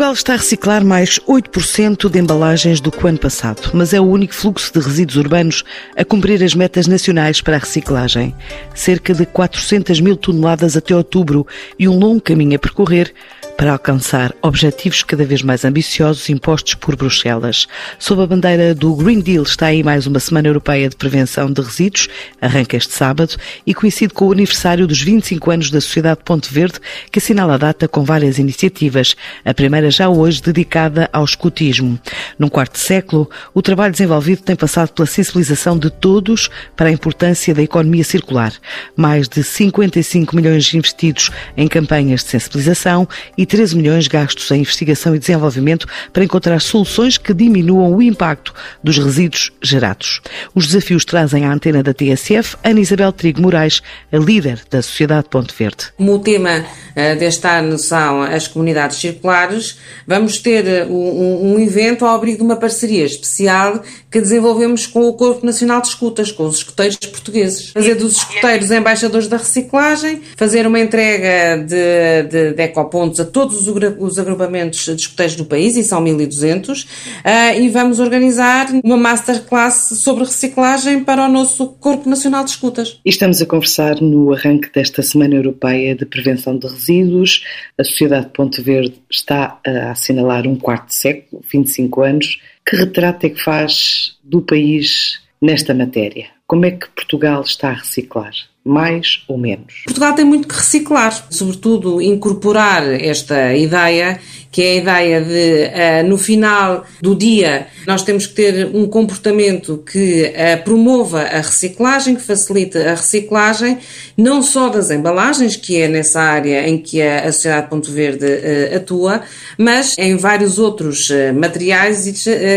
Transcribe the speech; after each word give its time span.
Portugal 0.00 0.14
está 0.14 0.32
a 0.32 0.36
reciclar 0.38 0.82
mais 0.82 1.18
8% 1.28 2.08
de 2.08 2.18
embalagens 2.18 2.80
do 2.80 2.90
que 2.90 3.04
o 3.04 3.06
ano 3.06 3.18
passado, 3.18 3.70
mas 3.74 3.92
é 3.92 4.00
o 4.00 4.04
único 4.04 4.32
fluxo 4.32 4.72
de 4.72 4.80
resíduos 4.80 5.18
urbanos 5.18 5.62
a 5.94 6.02
cumprir 6.06 6.42
as 6.42 6.54
metas 6.54 6.86
nacionais 6.86 7.42
para 7.42 7.56
a 7.56 7.58
reciclagem. 7.58 8.34
Cerca 8.74 9.12
de 9.12 9.26
400 9.26 10.00
mil 10.00 10.16
toneladas 10.16 10.74
até 10.74 10.96
outubro 10.96 11.46
e 11.78 11.86
um 11.86 11.98
longo 11.98 12.22
caminho 12.22 12.56
a 12.56 12.58
percorrer 12.58 13.12
para 13.60 13.72
alcançar 13.72 14.34
objetivos 14.40 15.02
cada 15.02 15.22
vez 15.22 15.42
mais 15.42 15.66
ambiciosos 15.66 16.30
impostos 16.30 16.72
por 16.72 16.96
Bruxelas. 16.96 17.66
Sob 17.98 18.22
a 18.22 18.26
bandeira 18.26 18.74
do 18.74 18.94
Green 18.94 19.20
Deal 19.20 19.42
está 19.42 19.66
aí 19.66 19.82
mais 19.82 20.06
uma 20.06 20.18
Semana 20.18 20.48
Europeia 20.48 20.88
de 20.88 20.96
Prevenção 20.96 21.52
de 21.52 21.60
Resíduos, 21.60 22.08
arranca 22.40 22.78
este 22.78 22.94
sábado 22.94 23.36
e 23.66 23.74
coincide 23.74 24.14
com 24.14 24.28
o 24.28 24.32
aniversário 24.32 24.86
dos 24.86 25.02
25 25.02 25.50
anos 25.50 25.70
da 25.70 25.78
Sociedade 25.78 26.20
Ponte 26.24 26.50
Verde, 26.50 26.78
que 27.12 27.18
assinala 27.18 27.56
a 27.56 27.58
data 27.58 27.86
com 27.86 28.02
várias 28.02 28.38
iniciativas, 28.38 29.14
a 29.44 29.52
primeira 29.52 29.90
já 29.90 30.08
hoje 30.08 30.40
dedicada 30.40 31.10
ao 31.12 31.22
escutismo. 31.22 32.00
Num 32.38 32.48
quarto 32.48 32.78
século, 32.78 33.28
o 33.52 33.60
trabalho 33.60 33.92
desenvolvido 33.92 34.40
tem 34.40 34.56
passado 34.56 34.88
pela 34.94 35.04
sensibilização 35.04 35.78
de 35.78 35.90
todos 35.90 36.48
para 36.74 36.88
a 36.88 36.92
importância 36.92 37.54
da 37.54 37.62
economia 37.62 38.04
circular. 38.04 38.54
Mais 38.96 39.28
de 39.28 39.44
55 39.44 40.34
milhões 40.34 40.72
investidos 40.72 41.30
em 41.58 41.68
campanhas 41.68 42.24
de 42.24 42.30
sensibilização 42.30 43.06
e 43.36 43.49
13 43.50 43.76
milhões 43.76 44.06
gastos 44.06 44.48
em 44.52 44.60
investigação 44.60 45.12
e 45.12 45.18
desenvolvimento 45.18 45.84
para 46.12 46.22
encontrar 46.22 46.60
soluções 46.60 47.18
que 47.18 47.34
diminuam 47.34 47.92
o 47.92 48.00
impacto 48.00 48.54
dos 48.82 48.96
resíduos 48.96 49.50
gerados. 49.60 50.20
Os 50.54 50.68
desafios 50.68 51.04
trazem 51.04 51.44
à 51.44 51.52
antena 51.52 51.82
da 51.82 51.92
TSF 51.92 52.56
Ana 52.62 52.78
Isabel 52.78 53.10
Trigo 53.10 53.42
Moraes, 53.42 53.82
a 54.12 54.16
líder 54.18 54.62
da 54.70 54.80
Sociedade 54.80 55.28
Ponte 55.28 55.52
Verde. 55.58 55.88
Como 55.96 56.14
o 56.14 56.18
tema 56.20 56.60
uh, 56.60 57.18
deste 57.18 57.44
ano 57.48 57.76
são 57.76 58.22
as 58.22 58.46
comunidades 58.46 58.98
circulares, 58.98 59.80
vamos 60.06 60.38
ter 60.38 60.86
uh, 60.86 60.92
um, 60.92 61.54
um 61.54 61.58
evento 61.58 62.06
ao 62.06 62.14
abrigo 62.14 62.38
de 62.38 62.44
uma 62.44 62.56
parceria 62.56 63.04
especial 63.04 63.82
que 64.10 64.20
desenvolvemos 64.20 64.86
com 64.86 65.06
o 65.06 65.12
Corpo 65.12 65.44
Nacional 65.44 65.80
de 65.82 65.88
Escutas, 65.88 66.32
com 66.32 66.44
os 66.44 66.58
escuteiros 66.58 66.96
portugueses. 66.96 67.70
Fazer 67.70 67.94
dos 67.94 68.16
escuteiros 68.16 68.70
embaixadores 68.70 69.28
da 69.28 69.36
reciclagem, 69.36 70.22
fazer 70.36 70.66
uma 70.66 70.80
entrega 70.80 71.58
de, 71.62 72.28
de, 72.28 72.54
de 72.54 72.62
ecopontos 72.62 73.20
a 73.20 73.24
todos 73.24 73.50
todos 73.50 73.66
os 73.98 74.18
agrupamentos 74.18 74.84
de 74.84 74.94
escuteiros 74.94 75.36
do 75.36 75.44
país, 75.44 75.76
e 75.76 75.82
são 75.82 76.00
1200, 76.00 76.82
uh, 76.82 76.86
ah, 77.24 77.54
e 77.56 77.68
vamos 77.68 77.98
organizar 77.98 78.68
uma 78.84 78.96
masterclass 78.96 79.88
sobre 80.02 80.24
reciclagem 80.24 81.02
para 81.02 81.24
o 81.24 81.28
nosso 81.28 81.66
Corpo 81.66 82.08
Nacional 82.08 82.44
de 82.44 82.50
Escutas. 82.50 83.00
E 83.04 83.10
estamos 83.10 83.40
a 83.42 83.46
conversar 83.46 84.00
no 84.00 84.32
arranque 84.32 84.70
desta 84.72 85.02
Semana 85.02 85.34
Europeia 85.34 85.94
de 85.94 86.04
Prevenção 86.04 86.56
de 86.56 86.66
Resíduos. 86.66 87.44
A 87.78 87.84
Sociedade 87.84 88.28
Ponte 88.32 88.60
Verde 88.60 88.94
está 89.10 89.58
a 89.66 89.90
assinalar 89.90 90.46
um 90.46 90.56
quarto 90.56 90.94
século, 90.94 91.42
25 91.50 92.02
anos. 92.02 92.38
Que 92.66 92.76
retrato 92.76 93.26
é 93.26 93.30
que 93.30 93.42
faz 93.42 94.18
do 94.22 94.42
país 94.42 95.20
nesta 95.40 95.74
matéria? 95.74 96.28
Como 96.46 96.66
é 96.66 96.70
que 96.70 96.88
Portugal 96.90 97.42
está 97.42 97.70
a 97.70 97.74
reciclar? 97.74 98.32
Mais 98.70 99.24
ou 99.26 99.36
menos. 99.36 99.82
Portugal 99.84 100.14
tem 100.14 100.24
muito 100.24 100.46
que 100.46 100.54
reciclar, 100.54 101.26
sobretudo 101.28 102.00
incorporar 102.00 102.84
esta 103.00 103.54
ideia 103.56 104.20
que 104.50 104.62
é 104.62 104.70
a 104.70 104.76
ideia 104.76 105.20
de, 105.20 106.04
uh, 106.04 106.08
no 106.08 106.18
final 106.18 106.84
do 107.00 107.14
dia, 107.14 107.68
nós 107.86 108.02
temos 108.02 108.26
que 108.26 108.34
ter 108.34 108.66
um 108.74 108.86
comportamento 108.88 109.78
que 109.78 110.24
uh, 110.24 110.64
promova 110.64 111.22
a 111.22 111.36
reciclagem, 111.36 112.16
que 112.16 112.22
facilite 112.22 112.76
a 112.76 112.94
reciclagem, 112.94 113.78
não 114.16 114.42
só 114.42 114.68
das 114.68 114.90
embalagens, 114.90 115.54
que 115.54 115.80
é 115.80 115.86
nessa 115.86 116.20
área 116.20 116.68
em 116.68 116.78
que 116.78 117.00
a, 117.00 117.30
Sociedade 117.30 117.70
Ponto 117.70 117.90
Verde 117.92 118.26
uh, 118.26 118.76
atua, 118.76 119.22
mas 119.56 119.96
em 119.98 120.16
vários 120.16 120.58
outros 120.58 121.10
materiais 121.34 122.04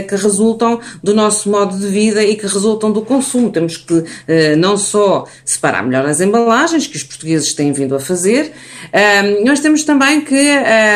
que 0.08 0.16
resultam 0.16 0.80
do 1.04 1.14
nosso 1.14 1.50
modo 1.50 1.78
de 1.78 1.88
vida 1.88 2.24
e 2.24 2.36
que 2.36 2.48
resultam 2.48 2.92
do 2.92 3.02
consumo. 3.02 3.52
Temos 3.52 3.78
que 3.78 4.04
não 4.58 4.78
só 4.78 5.26
separar 5.46 5.84
melhor 5.84 6.03
as 6.06 6.22
embalagens, 6.22 6.88
que 6.88 6.98
os 6.98 7.04
portugueses 7.04 7.54
têm 7.54 7.72
vindo 7.72 7.96
a 7.96 8.00
fazer, 8.00 8.52
nós 9.46 9.60
temos 9.60 9.84
também 9.84 10.22
que 10.22 10.50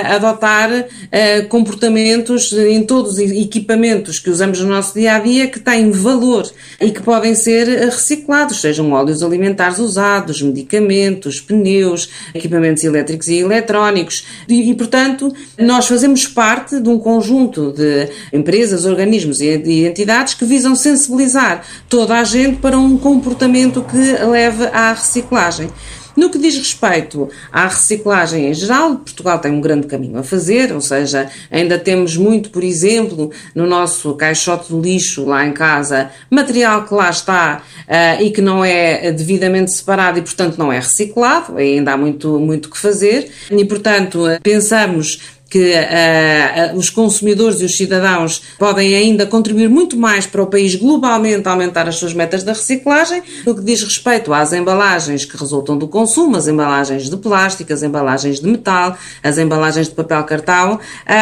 adotar 0.05 0.69
uh, 0.71 1.47
comportamentos 1.47 2.51
em 2.53 2.83
todos 2.83 3.13
os 3.13 3.19
equipamentos 3.19 4.19
que 4.19 4.29
usamos 4.29 4.59
no 4.59 4.69
nosso 4.69 4.93
dia 4.93 5.15
a 5.15 5.19
dia 5.19 5.47
que 5.47 5.59
têm 5.59 5.91
valor 5.91 6.49
e 6.79 6.91
que 6.91 7.01
podem 7.01 7.33
ser 7.35 7.67
reciclados, 7.67 8.61
sejam 8.61 8.91
óleos 8.91 9.23
alimentares 9.23 9.79
usados, 9.79 10.41
medicamentos, 10.41 11.39
pneus, 11.39 12.09
equipamentos 12.33 12.83
elétricos 12.83 13.27
e 13.27 13.39
eletrónicos. 13.39 14.25
E, 14.47 14.69
e 14.69 14.73
portanto, 14.75 15.33
nós 15.57 15.87
fazemos 15.87 16.27
parte 16.27 16.79
de 16.79 16.89
um 16.89 16.99
conjunto 16.99 17.71
de 17.71 18.09
empresas, 18.31 18.85
organismos 18.85 19.41
e 19.41 19.85
entidades 19.85 20.33
que 20.33 20.45
visam 20.45 20.75
sensibilizar 20.75 21.63
toda 21.89 22.15
a 22.15 22.23
gente 22.23 22.57
para 22.57 22.77
um 22.77 22.97
comportamento 22.97 23.81
que 23.83 23.97
leve 24.25 24.65
à 24.73 24.86
reciclagem. 24.93 25.69
No 26.17 26.31
que 26.31 26.39
diz 26.39 26.57
respeito 26.57 27.29
à 27.51 27.67
reciclagem 27.67 28.47
em 28.47 28.53
geral, 28.53 28.95
Portugal 28.95 29.37
tem 29.37 29.51
um 29.51 29.61
grande 29.61 29.85
caminho 29.85 30.17
a 30.17 30.23
fazer, 30.23 30.73
ou 30.73 30.81
seja, 30.81 31.29
ainda 31.51 31.77
temos 31.77 32.17
muito, 32.17 32.49
por 32.49 32.63
exemplo, 32.63 33.31
no 33.53 33.67
nosso 33.67 34.15
caixote 34.15 34.71
do 34.71 34.81
lixo 34.81 35.25
lá 35.25 35.45
em 35.45 35.53
casa, 35.53 36.09
material 36.27 36.85
que 36.85 36.93
lá 36.95 37.11
está 37.11 37.61
uh, 37.87 38.23
e 38.23 38.31
que 38.31 38.41
não 38.41 38.65
é 38.65 39.11
devidamente 39.11 39.71
separado 39.71 40.17
e, 40.17 40.23
portanto, 40.23 40.57
não 40.57 40.73
é 40.73 40.79
reciclado, 40.79 41.55
ainda 41.55 41.93
há 41.93 41.97
muito, 41.97 42.39
muito 42.39 42.71
que 42.71 42.79
fazer, 42.79 43.29
e, 43.51 43.63
portanto, 43.63 44.23
pensamos 44.41 45.36
que 45.49 45.73
uh, 45.73 46.77
os 46.77 46.89
consumidores 46.89 47.61
e 47.61 47.65
os 47.65 47.75
cidadãos 47.75 48.41
podem 48.57 48.95
ainda 48.95 49.25
contribuir 49.25 49.69
muito 49.69 49.97
mais 49.97 50.25
para 50.25 50.41
o 50.41 50.47
país 50.47 50.75
globalmente 50.75 51.47
aumentar 51.47 51.87
as 51.87 51.95
suas 51.95 52.13
metas 52.13 52.43
da 52.43 52.51
reciclagem, 52.53 53.23
no 53.45 53.55
que 53.55 53.61
diz 53.61 53.81
respeito 53.81 54.33
às 54.33 54.51
embalagens 54.53 55.25
que 55.25 55.37
resultam 55.37 55.77
do 55.77 55.87
consumo, 55.87 56.35
as 56.35 56.47
embalagens 56.47 57.09
de 57.09 57.17
plástico, 57.17 57.71
as 57.71 57.81
embalagens 57.81 58.39
de 58.39 58.47
metal, 58.47 58.97
as 59.23 59.37
embalagens 59.37 59.87
de 59.87 59.95
papel 59.95 60.23
cartão, 60.23 60.79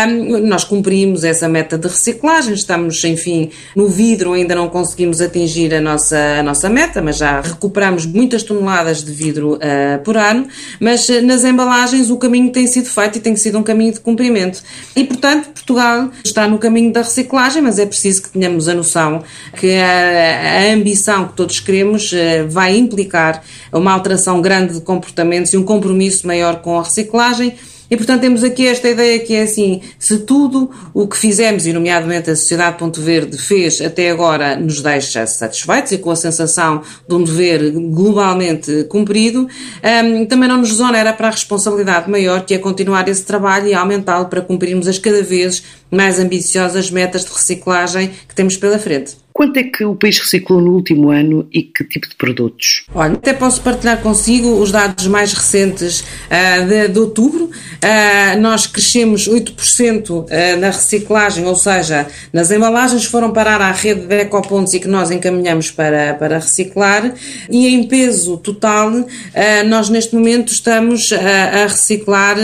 um, 0.09 0.39
nós 0.47 0.63
cumprimos 0.63 1.23
essa 1.23 1.47
meta 1.47 1.77
de 1.77 1.87
reciclagem, 1.87 2.53
estamos, 2.53 3.03
enfim, 3.03 3.51
no 3.75 3.87
vidro 3.87 4.33
ainda 4.33 4.55
não 4.55 4.69
conseguimos 4.69 5.21
atingir 5.21 5.73
a 5.73 5.81
nossa, 5.81 6.17
a 6.39 6.43
nossa 6.43 6.69
meta, 6.69 7.01
mas 7.01 7.17
já 7.17 7.41
recuperamos 7.41 8.05
muitas 8.05 8.41
toneladas 8.41 9.03
de 9.03 9.11
vidro 9.11 9.55
uh, 9.55 10.03
por 10.03 10.17
ano, 10.17 10.47
mas 10.79 11.07
uh, 11.09 11.21
nas 11.21 11.43
embalagens 11.43 12.09
o 12.09 12.17
caminho 12.17 12.51
tem 12.51 12.65
sido 12.65 12.89
feito 12.89 13.17
e 13.17 13.21
tem 13.21 13.35
sido 13.35 13.59
um 13.59 13.63
caminho 13.63 13.93
de 13.93 13.99
cumprimento. 13.99 14.14
E, 14.95 15.03
portanto, 15.03 15.49
Portugal 15.49 16.09
está 16.23 16.47
no 16.47 16.57
caminho 16.57 16.91
da 16.91 17.01
reciclagem, 17.01 17.61
mas 17.61 17.79
é 17.79 17.85
preciso 17.85 18.23
que 18.23 18.29
tenhamos 18.29 18.67
a 18.67 18.73
noção 18.73 19.23
que 19.59 19.73
a, 19.75 20.69
a 20.69 20.73
ambição 20.73 21.27
que 21.27 21.33
todos 21.33 21.59
queremos 21.59 22.11
uh, 22.11 22.47
vai 22.47 22.77
implicar 22.77 23.43
uma 23.71 23.91
alteração 23.91 24.41
grande 24.41 24.75
de 24.75 24.81
comportamentos 24.81 25.53
e 25.53 25.57
um 25.57 25.63
compromisso 25.63 26.25
maior 26.25 26.61
com 26.61 26.79
a 26.79 26.83
reciclagem 26.83 27.55
e, 27.95 27.97
portanto, 27.97 28.19
temos 28.19 28.43
aqui 28.43 28.67
esta 28.67 28.89
ideia 28.89 29.17
que 29.19 29.33
é 29.33 29.43
assim: 29.43 29.81
se 29.97 30.19
tudo 30.19 30.69
o 30.93 31.07
que 31.07 31.15
fizemos, 31.15 31.65
e 31.65 31.71
nomeadamente 31.71 32.29
a 32.29 32.35
Sociedade 32.35 32.77
Ponto 32.77 32.99
Verde 33.01 33.37
fez 33.37 33.79
até 33.79 34.11
agora, 34.11 34.57
nos 34.57 34.81
deixa 34.81 35.25
satisfeitos 35.25 35.93
e 35.93 35.97
com 35.97 36.11
a 36.11 36.15
sensação 36.15 36.81
de 37.07 37.15
um 37.15 37.23
dever 37.23 37.71
globalmente 37.71 38.83
cumprido, 38.89 39.47
um, 40.03 40.25
também 40.25 40.49
não 40.49 40.57
nos 40.57 40.73
zonera 40.73 41.13
para 41.13 41.29
a 41.29 41.31
responsabilidade 41.31 42.11
maior, 42.11 42.45
que 42.45 42.53
é 42.53 42.57
continuar 42.57 43.07
esse 43.07 43.23
trabalho 43.23 43.67
e 43.67 43.73
aumentá-lo 43.73 44.25
para 44.25 44.41
cumprirmos 44.41 44.89
as 44.89 44.99
cada 44.99 45.23
vez 45.23 45.63
mais 45.89 46.19
ambiciosas 46.19 46.91
metas 46.91 47.23
de 47.23 47.31
reciclagem 47.31 48.11
que 48.27 48.35
temos 48.35 48.57
pela 48.57 48.77
frente. 48.77 49.24
Quanto 49.35 49.57
é 49.57 49.63
que 49.63 49.83
o 49.83 49.95
país 49.95 50.17
reciclou 50.17 50.61
no 50.61 50.71
último 50.71 51.11
ano 51.11 51.45
e 51.51 51.61
que 51.61 51.83
tipo 51.83 52.07
de 52.07 52.15
produtos? 52.15 52.85
Olha, 52.95 53.15
até 53.15 53.33
posso 53.33 53.59
partilhar 53.59 54.01
consigo 54.01 54.47
os 54.61 54.71
dados 54.71 55.07
mais 55.07 55.33
recentes 55.33 55.99
uh, 55.99 56.65
de, 56.65 56.87
de, 56.87 56.97
outubro. 56.97 57.43
Uh, 57.43 58.39
nós 58.39 58.65
crescemos 58.65 59.27
8% 59.27 60.09
uh, 60.09 60.25
na 60.57 60.67
reciclagem, 60.67 61.45
ou 61.45 61.55
seja, 61.57 62.07
nas 62.31 62.49
embalagens 62.49 63.03
foram 63.03 63.33
parar 63.33 63.59
à 63.59 63.73
rede 63.73 64.07
de 64.07 64.21
ecopontos 64.21 64.73
e 64.73 64.79
que 64.79 64.87
nós 64.87 65.11
encaminhamos 65.11 65.69
para, 65.69 66.13
para 66.13 66.35
reciclar. 66.35 67.13
E 67.49 67.67
em 67.67 67.89
peso 67.89 68.37
total, 68.37 68.89
nós 69.67 69.89
neste 69.89 70.15
momento 70.15 70.53
estamos 70.53 71.11
a 71.11 71.67
reciclar 71.67 72.37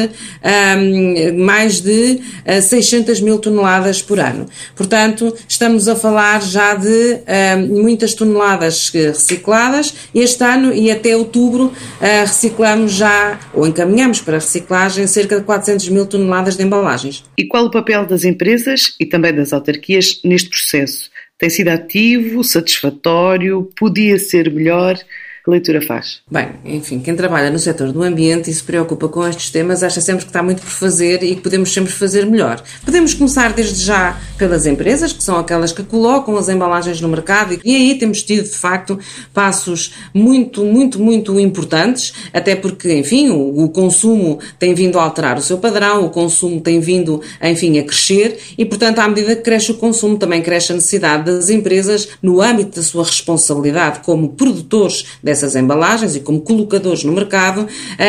mais 1.37 1.79
de 1.79 2.19
600 2.61 3.21
mil 3.21 3.39
toneladas 3.39 4.01
por 4.01 4.19
ano. 4.19 4.45
Portanto, 4.75 5.33
estamos 5.47 5.87
a 5.87 5.95
falar 5.95 6.41
já 6.41 6.80
de 6.81 7.13
uh, 7.13 7.81
muitas 7.81 8.13
toneladas 8.13 8.89
recicladas. 8.89 9.93
Este 10.13 10.43
ano 10.43 10.73
e 10.73 10.91
até 10.91 11.15
outubro 11.15 11.65
uh, 11.65 11.73
reciclamos 11.99 12.93
já, 12.93 13.39
ou 13.53 13.67
encaminhamos 13.67 14.21
para 14.21 14.35
reciclagem, 14.35 15.07
cerca 15.07 15.39
de 15.39 15.45
400 15.45 15.89
mil 15.89 16.05
toneladas 16.05 16.57
de 16.57 16.63
embalagens. 16.63 17.23
E 17.37 17.45
qual 17.45 17.65
o 17.65 17.71
papel 17.71 18.05
das 18.05 18.23
empresas 18.23 18.95
e 18.99 19.05
também 19.05 19.33
das 19.33 19.53
autarquias 19.53 20.19
neste 20.23 20.49
processo? 20.49 21.09
Tem 21.37 21.49
sido 21.49 21.69
ativo, 21.69 22.43
satisfatório, 22.43 23.67
podia 23.75 24.19
ser 24.19 24.51
melhor? 24.51 24.95
Que 25.43 25.49
leitura 25.49 25.81
faz? 25.81 26.19
Bem, 26.29 26.49
enfim, 26.63 26.99
quem 26.99 27.15
trabalha 27.15 27.49
no 27.49 27.57
setor 27.57 27.91
do 27.91 28.03
ambiente 28.03 28.51
e 28.51 28.53
se 28.53 28.61
preocupa 28.61 29.07
com 29.07 29.27
estes 29.27 29.49
temas 29.49 29.81
acha 29.81 29.99
sempre 29.99 30.23
que 30.23 30.29
está 30.29 30.43
muito 30.43 30.61
por 30.61 30.69
fazer 30.69 31.23
e 31.23 31.35
que 31.35 31.41
podemos 31.41 31.73
sempre 31.73 31.91
fazer 31.91 32.27
melhor. 32.27 32.61
Podemos 32.85 33.15
começar 33.15 33.51
desde 33.51 33.83
já 33.83 34.21
pelas 34.37 34.67
empresas, 34.67 35.11
que 35.11 35.23
são 35.23 35.39
aquelas 35.39 35.71
que 35.71 35.81
colocam 35.81 36.37
as 36.37 36.47
embalagens 36.47 37.01
no 37.01 37.09
mercado 37.09 37.59
e 37.65 37.75
aí 37.75 37.97
temos 37.97 38.21
tido, 38.21 38.43
de 38.43 38.55
facto, 38.55 38.99
passos 39.33 39.95
muito, 40.13 40.63
muito, 40.63 41.01
muito 41.01 41.39
importantes, 41.39 42.13
até 42.31 42.55
porque, 42.55 42.93
enfim, 42.93 43.29
o, 43.29 43.63
o 43.63 43.69
consumo 43.69 44.37
tem 44.59 44.75
vindo 44.75 44.99
a 44.99 45.03
alterar 45.03 45.39
o 45.39 45.41
seu 45.41 45.57
padrão, 45.57 46.05
o 46.05 46.11
consumo 46.11 46.61
tem 46.61 46.79
vindo, 46.79 47.19
enfim, 47.41 47.79
a 47.79 47.83
crescer 47.83 48.37
e, 48.55 48.63
portanto, 48.63 48.99
à 48.99 49.07
medida 49.07 49.35
que 49.35 49.41
cresce 49.41 49.71
o 49.71 49.75
consumo, 49.75 50.19
também 50.19 50.43
cresce 50.43 50.71
a 50.71 50.75
necessidade 50.75 51.25
das 51.25 51.49
empresas, 51.49 52.09
no 52.21 52.41
âmbito 52.41 52.75
da 52.75 52.83
sua 52.83 53.03
responsabilidade 53.03 54.01
como 54.01 54.29
produtores 54.33 55.05
dessas 55.31 55.55
embalagens 55.55 56.15
e 56.15 56.19
como 56.19 56.41
colocadores 56.41 57.03
no 57.05 57.13
mercado, 57.13 57.65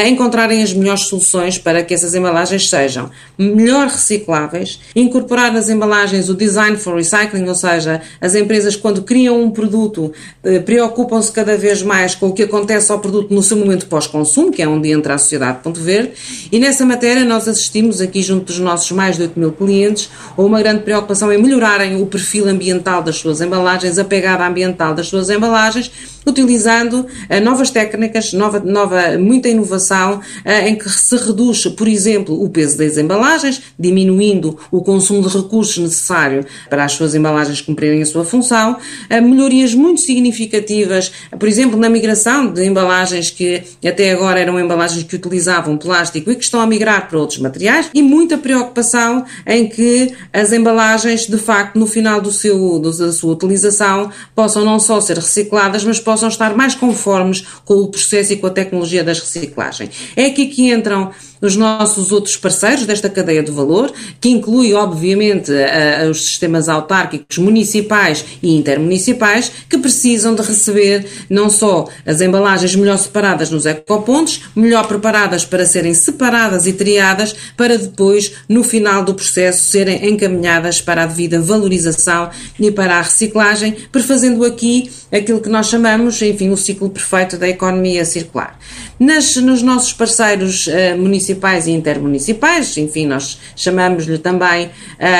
encontrarem 0.06 0.62
as 0.62 0.72
melhores 0.72 1.02
soluções 1.02 1.56
para 1.56 1.82
que 1.82 1.94
essas 1.94 2.14
embalagens 2.14 2.68
sejam 2.68 3.10
melhor 3.38 3.86
recicláveis, 3.86 4.80
incorporar 4.94 5.52
nas 5.52 5.68
embalagens 5.68 6.28
o 6.28 6.34
design 6.34 6.76
for 6.76 6.96
recycling, 6.96 7.48
ou 7.48 7.54
seja, 7.54 8.00
as 8.20 8.34
empresas 8.34 8.74
quando 8.74 9.02
criam 9.02 9.40
um 9.40 9.50
produto 9.50 10.12
eh, 10.42 10.58
preocupam-se 10.58 11.30
cada 11.30 11.56
vez 11.56 11.82
mais 11.82 12.14
com 12.14 12.28
o 12.28 12.32
que 12.32 12.42
acontece 12.42 12.90
ao 12.90 12.98
produto 12.98 13.32
no 13.32 13.42
seu 13.42 13.56
momento 13.56 13.86
pós-consumo, 13.86 14.50
que 14.50 14.62
é 14.62 14.68
onde 14.68 14.90
entra 14.90 15.14
a 15.14 15.18
sociedade 15.18 15.60
Ponto 15.62 15.80
Verde, 15.80 16.12
e 16.50 16.58
nessa 16.58 16.84
matéria 16.84 17.24
nós 17.24 17.46
assistimos 17.46 18.00
aqui 18.00 18.22
junto 18.22 18.46
dos 18.46 18.58
nossos 18.58 18.90
mais 18.90 19.16
de 19.16 19.22
8 19.22 19.38
mil 19.38 19.52
clientes 19.52 20.10
a 20.36 20.42
uma 20.42 20.60
grande 20.60 20.82
preocupação 20.82 21.32
em 21.32 21.40
melhorarem 21.40 22.00
o 22.00 22.06
perfil 22.06 22.48
ambiental 22.48 23.02
das 23.02 23.16
suas 23.16 23.40
embalagens, 23.40 23.98
a 23.98 24.04
pegada 24.04 24.44
ambiental 24.46 24.94
das 24.94 25.06
suas 25.06 25.30
embalagens, 25.30 25.90
utilizando 26.26 27.00
uh, 27.00 27.40
novas 27.42 27.70
técnicas, 27.70 28.32
nova, 28.32 28.60
nova, 28.60 29.18
muita 29.18 29.48
inovação, 29.48 30.16
uh, 30.16 30.66
em 30.66 30.76
que 30.76 30.88
se 30.88 31.16
reduz, 31.16 31.66
por 31.66 31.88
exemplo, 31.88 32.42
o 32.42 32.48
peso 32.48 32.78
das 32.78 32.96
embalagens, 32.96 33.62
diminuindo 33.78 34.58
o 34.70 34.82
consumo 34.82 35.22
de 35.22 35.36
recursos 35.36 35.78
necessário 35.78 36.44
para 36.70 36.84
as 36.84 36.92
suas 36.92 37.14
embalagens 37.14 37.60
cumprirem 37.60 38.02
a 38.02 38.06
sua 38.06 38.24
função, 38.24 38.72
uh, 38.72 39.22
melhorias 39.22 39.74
muito 39.74 40.00
significativas, 40.00 41.12
por 41.38 41.48
exemplo, 41.48 41.78
na 41.78 41.88
migração 41.88 42.52
de 42.52 42.64
embalagens 42.64 43.30
que 43.30 43.62
até 43.84 44.12
agora 44.12 44.40
eram 44.40 44.58
embalagens 44.58 45.02
que 45.02 45.16
utilizavam 45.16 45.76
plástico 45.76 46.30
e 46.30 46.36
que 46.36 46.44
estão 46.44 46.60
a 46.60 46.66
migrar 46.66 47.08
para 47.08 47.18
outros 47.18 47.38
materiais, 47.38 47.90
e 47.92 48.02
muita 48.02 48.38
preocupação 48.38 49.24
em 49.46 49.68
que 49.68 50.12
as 50.32 50.52
embalagens, 50.52 51.26
de 51.26 51.38
facto, 51.38 51.78
no 51.78 51.86
final 51.86 52.20
do 52.20 52.30
seu, 52.30 52.78
da 52.78 53.12
sua 53.12 53.32
utilização, 53.32 54.10
possam 54.34 54.64
não 54.64 54.78
só 54.78 55.00
ser 55.00 55.16
recicladas, 55.16 55.84
mas 55.84 55.98
possam 55.98 56.11
possam 56.12 56.28
estar 56.28 56.54
mais 56.54 56.74
conformes 56.74 57.42
com 57.64 57.74
o 57.74 57.88
processo 57.88 58.34
e 58.34 58.36
com 58.36 58.46
a 58.46 58.50
tecnologia 58.50 59.02
das 59.02 59.18
reciclagem. 59.18 59.88
É 60.14 60.26
aqui 60.26 60.46
que 60.46 60.70
entram 60.70 61.10
os 61.42 61.56
nossos 61.56 62.12
outros 62.12 62.36
parceiros 62.36 62.86
desta 62.86 63.10
cadeia 63.10 63.42
de 63.42 63.50
valor, 63.50 63.92
que 64.20 64.30
inclui, 64.30 64.72
obviamente, 64.72 65.50
os 66.08 66.24
sistemas 66.24 66.68
autárquicos 66.68 67.36
municipais 67.38 68.24
e 68.42 68.56
intermunicipais, 68.56 69.50
que 69.68 69.76
precisam 69.76 70.34
de 70.34 70.42
receber 70.42 71.04
não 71.28 71.50
só 71.50 71.88
as 72.06 72.20
embalagens 72.20 72.76
melhor 72.76 72.96
separadas 72.96 73.50
nos 73.50 73.66
ecopontos, 73.66 74.42
melhor 74.54 74.86
preparadas 74.86 75.44
para 75.44 75.66
serem 75.66 75.92
separadas 75.92 76.66
e 76.66 76.72
triadas, 76.72 77.34
para 77.56 77.76
depois, 77.76 78.32
no 78.48 78.62
final 78.62 79.04
do 79.04 79.14
processo, 79.14 79.64
serem 79.64 80.08
encaminhadas 80.08 80.80
para 80.80 81.02
a 81.02 81.06
devida 81.06 81.40
valorização 81.40 82.30
e 82.58 82.70
para 82.70 82.98
a 82.98 83.02
reciclagem, 83.02 83.76
prefazendo 83.90 84.44
aqui 84.44 84.90
aquilo 85.10 85.40
que 85.40 85.48
nós 85.48 85.66
chamamos, 85.66 86.22
enfim, 86.22 86.50
o 86.50 86.56
ciclo 86.56 86.88
perfeito 86.88 87.36
da 87.36 87.48
economia 87.48 88.04
circular. 88.04 88.56
Nas, 89.02 89.34
nos 89.34 89.62
nossos 89.62 89.92
parceiros 89.92 90.68
uh, 90.68 90.96
municipais 90.96 91.66
e 91.66 91.72
intermunicipais, 91.72 92.76
enfim, 92.76 93.04
nós 93.04 93.36
chamamos-lhe 93.56 94.16
também 94.16 94.70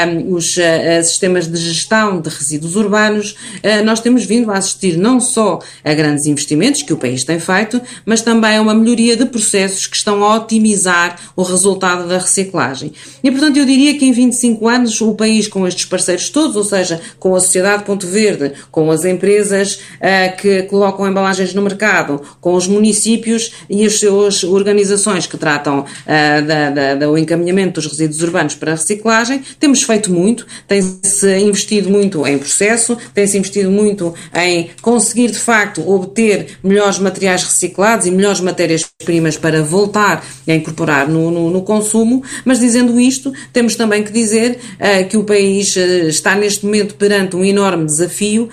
um, 0.07 0.35
os 0.35 0.57
uh, 0.57 1.03
sistemas 1.03 1.49
de 1.49 1.59
gestão 1.59 2.21
de 2.21 2.29
resíduos 2.29 2.77
urbanos, 2.77 3.33
uh, 3.33 3.85
nós 3.85 3.99
temos 3.99 4.25
vindo 4.25 4.53
a 4.53 4.59
assistir 4.59 4.97
não 4.97 5.19
só 5.19 5.59
a 5.85 5.95
grandes 5.95 6.27
investimentos 6.27 6.83
que 6.83 6.93
o 6.93 6.97
país 6.97 7.25
tem 7.25 7.41
feito, 7.41 7.83
mas 8.07 8.21
também 8.21 8.57
a 8.57 8.63
uma 8.63 8.73
melhoria 8.73 9.17
de 9.17 9.27
processos 9.27 9.89
que 9.89 9.97
estão 9.97 10.23
a 10.23 10.37
otimizar 10.37 11.19
o 11.35 11.43
resultado 11.43 12.07
da 12.07 12.19
reciclagem. 12.19 12.93
E, 13.21 13.33
portanto, 13.33 13.57
eu 13.57 13.67
diria 13.67 13.99
que 13.99 14.05
em 14.05 14.13
25 14.13 14.69
anos 14.69 15.01
o 15.01 15.13
país, 15.17 15.49
com 15.49 15.67
estes 15.67 15.87
parceiros 15.87 16.31
todos, 16.31 16.55
ou 16.55 16.63
seja, 16.63 17.01
com 17.19 17.35
a 17.35 17.41
Sociedade 17.41 17.83
Ponto 17.83 18.07
Verde, 18.07 18.53
com 18.71 18.89
as 18.93 19.05
empresas 19.05 19.81
que 20.41 20.63
colocam 20.65 21.09
embalagens 21.09 21.55
no 21.55 21.63
mercado, 21.63 22.21
com 22.41 22.55
os 22.55 22.69
municípios, 22.69 23.53
e 23.73 23.87
as 23.87 23.99
suas 23.99 24.45
organizações 24.45 25.27
que 25.27 25.39
tratam 25.39 25.81
uh, 25.81 26.47
da, 26.47 26.71
da, 26.71 26.95
do 26.95 27.17
encaminhamento 27.17 27.81
dos 27.81 27.91
resíduos 27.91 28.23
urbanos 28.23 28.55
para 28.55 28.73
a 28.73 28.75
reciclagem, 28.75 29.43
temos 29.59 29.83
feito 29.83 30.13
muito, 30.13 30.47
tem-se 30.69 31.39
investido 31.39 31.89
muito 31.89 32.27
em 32.27 32.37
processo, 32.37 32.99
tem-se 33.15 33.39
investido 33.39 33.71
muito 33.71 34.15
em 34.35 34.69
conseguir 34.83 35.31
de 35.31 35.39
facto 35.39 35.89
obter 35.89 36.59
melhores 36.63 36.99
materiais 36.99 37.45
reciclados 37.45 38.07
e 38.07 38.11
melhores 38.11 38.41
matérias-primas 38.41 39.39
para 39.39 39.63
voltar 39.63 40.23
a 40.47 40.53
incorporar 40.53 41.09
no, 41.09 41.31
no, 41.31 41.51
no, 41.51 41.63
consumo, 41.63 42.23
mas 42.45 42.61
dizendo 42.61 43.01
isto, 43.01 43.33
temos 43.55 43.75
também 43.75 44.03
que 44.03 44.13
dizer 44.13 44.59
uh, 44.75 45.09
que 45.09 45.17
o 45.17 45.25
país 45.25 45.75
uh, 45.77 45.81
está 46.09 46.35
neste 46.35 46.67
momento 46.67 46.95
perante 46.97 47.37
um 47.37 47.45
enorme 47.45 47.87
desafio, 47.87 48.51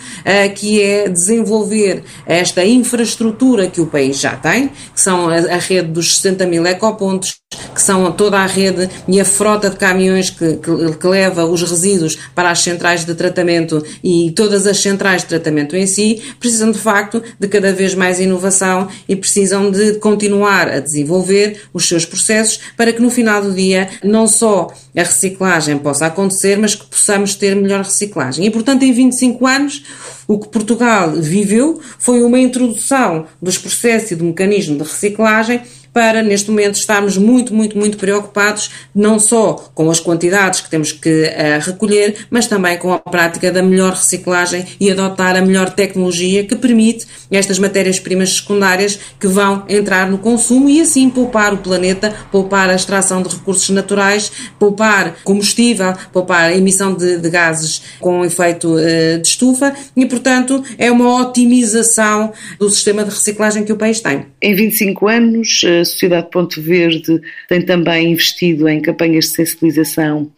que 0.56 0.82
é 0.82 1.10
desenvolver 1.10 2.04
esta 2.26 2.64
infraestrutura 2.64 3.68
que 3.68 3.82
o 3.82 3.88
país 3.88 4.20
já 4.20 4.36
tem, 4.36 4.68
que 4.68 5.02
são 5.10 5.28
a, 5.28 5.58
rede 5.58 5.88
dos 5.88 6.18
60 6.18 6.46
mil 6.46 6.64
ecopontos, 6.68 7.38
que 7.74 7.82
são 7.82 8.12
toda 8.12 8.38
a 8.38 8.46
rede 8.46 8.88
e 9.08 9.20
a 9.20 9.26
frota 9.26 9.68
de 9.68 9.76
caminhões 9.76 10.30
que, 10.30 10.58
que, 10.58 10.98
que, 10.98 11.08
leva 11.08 11.46
os 11.46 11.64
resíduos 11.64 12.16
para 12.36 12.52
as 12.52 12.60
centrais 12.60 13.06
de 13.06 13.16
tratamento 13.16 13.84
e 14.04 14.32
todas 14.36 14.68
as 14.68 14.80
centrais 14.80 15.24
de 15.24 15.30
tratamento 15.30 15.76
em 15.76 15.88
si, 15.88 16.22
precisam 16.40 16.70
de 16.70 16.78
facto 16.78 17.24
de 17.40 17.48
cada 17.48 17.74
vez 17.74 17.96
mais 17.96 18.20
inovação 18.20 18.88
e 19.08 19.16
precisam 19.16 19.72
de 19.72 19.94
continuar 19.96 20.70
a 20.70 20.80
desenvolver 20.80 21.60
os 21.74 21.88
seus 21.88 22.06
processos 22.06 22.60
para 22.78 22.94
que 22.94 23.02
no 23.02 23.10
final 23.10 23.42
do 23.42 23.52
dia 23.52 23.90
não 24.04 24.28
só 24.28 24.68
a 24.96 25.02
reciclagem 25.02 25.80
possa 25.80 26.06
acontecer, 26.06 26.56
mas 26.56 26.76
que 26.76 26.86
possamos 26.86 27.34
ter 27.34 27.56
melhor 27.56 27.84
reciclagem. 27.84 28.46
E 28.46 28.52
portanto, 28.52 28.84
em 28.84 28.92
25 28.92 29.48
anos, 29.48 29.84
o 30.30 30.38
que 30.38 30.48
Portugal 30.48 31.14
viveu 31.14 31.82
foi 31.98 32.22
uma 32.22 32.40
introdução 32.40 33.26
dos 33.42 33.58
processos 33.58 34.12
e 34.12 34.16
do 34.16 34.26
mecanismo 34.26 34.78
de 34.78 34.84
reciclagem 34.84 35.60
para, 36.00 36.24
neste 36.24 36.50
momento, 36.50 36.76
estarmos 36.76 37.18
muito, 37.18 37.54
muito, 37.54 37.78
muito 37.78 37.98
preocupados, 37.98 38.72
não 38.96 39.20
só 39.20 39.70
com 39.76 39.92
as 39.92 40.00
quantidades 40.00 40.62
que 40.62 40.70
temos 40.70 40.94
que 40.94 41.24
uh, 41.24 41.60
recolher, 41.62 42.26
mas 42.30 42.48
também 42.48 42.78
com 42.78 42.94
a 42.94 43.00
prática 43.00 43.52
da 43.52 43.62
melhor 43.62 43.92
reciclagem 43.92 44.66
e 44.80 44.90
adotar 44.90 45.36
a 45.36 45.42
melhor 45.42 45.72
tecnologia 45.72 46.46
que 46.46 46.56
permite 46.56 47.06
estas 47.30 47.60
matérias-primas 47.60 48.38
secundárias 48.38 48.98
que 49.20 49.28
vão 49.28 49.66
entrar 49.68 50.10
no 50.10 50.20
consumo 50.20 50.70
e 50.70 50.80
assim 50.80 51.10
poupar 51.10 51.54
o 51.54 51.58
planeta, 51.58 52.16
poupar 52.32 52.70
a 52.70 52.76
extração 52.76 53.22
de 53.22 53.36
recursos 53.36 53.70
naturais, 53.70 54.32
poupar 54.58 55.18
combustível, 55.26 55.94
poupar 56.14 56.52
a 56.52 56.56
emissão 56.56 56.94
de, 56.94 57.18
de 57.18 57.30
gases 57.30 57.82
com 58.00 58.24
efeito 58.24 58.74
uh, 58.76 59.22
de 59.22 59.28
estufa 59.28 59.76
e, 59.98 60.06
portanto, 60.06 60.64
é 60.78 60.90
uma 60.90 61.24
otimização 61.24 62.32
do 62.58 62.70
sistema 62.70 63.04
de 63.04 63.10
reciclagem 63.10 63.66
que 63.66 63.74
o 63.74 63.76
país 63.76 64.00
tem. 64.00 64.28
Em 64.42 64.56
25 64.56 65.10
anos, 65.10 65.62
a 65.66 65.89
Sociedade 65.90 66.30
Ponto 66.30 66.62
Verde 66.62 67.22
tem 67.48 67.62
também 67.62 68.12
investido 68.12 68.68
em 68.68 68.82
campanhas 68.82 69.26
de 69.26 69.32
sensibilização 69.32 70.32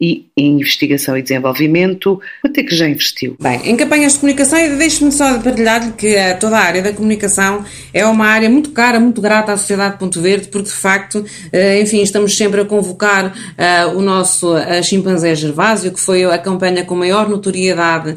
e 0.00 0.28
em 0.36 0.60
investigação 0.60 1.16
e 1.16 1.22
desenvolvimento, 1.22 2.20
quanto 2.40 2.58
é 2.58 2.62
que 2.62 2.74
já 2.74 2.88
investiu? 2.88 3.36
Bem, 3.40 3.60
em 3.64 3.76
campanhas 3.76 4.12
de 4.12 4.20
comunicação, 4.20 4.56
e 4.56 4.76
deixe-me 4.76 5.10
só 5.10 5.38
partilhar-lhe 5.40 5.92
que 5.92 6.14
eh, 6.14 6.34
toda 6.34 6.56
a 6.56 6.60
área 6.60 6.80
da 6.80 6.92
comunicação 6.92 7.64
é 7.92 8.06
uma 8.06 8.26
área 8.26 8.48
muito 8.48 8.70
cara, 8.70 9.00
muito 9.00 9.20
grata 9.20 9.52
à 9.52 9.56
Sociedade 9.56 9.98
Ponto 9.98 10.20
Verde, 10.20 10.48
porque 10.48 10.68
de 10.68 10.74
facto, 10.74 11.24
eh, 11.52 11.80
enfim, 11.80 12.00
estamos 12.00 12.36
sempre 12.36 12.60
a 12.60 12.64
convocar 12.64 13.26
uh, 13.26 13.98
o 13.98 14.02
nosso 14.02 14.54
chimpanzé 14.84 15.34
Gervásio, 15.34 15.90
que 15.90 16.00
foi 16.00 16.24
a 16.24 16.38
campanha 16.38 16.84
com 16.84 16.94
maior 16.94 17.28
notoriedade 17.28 18.16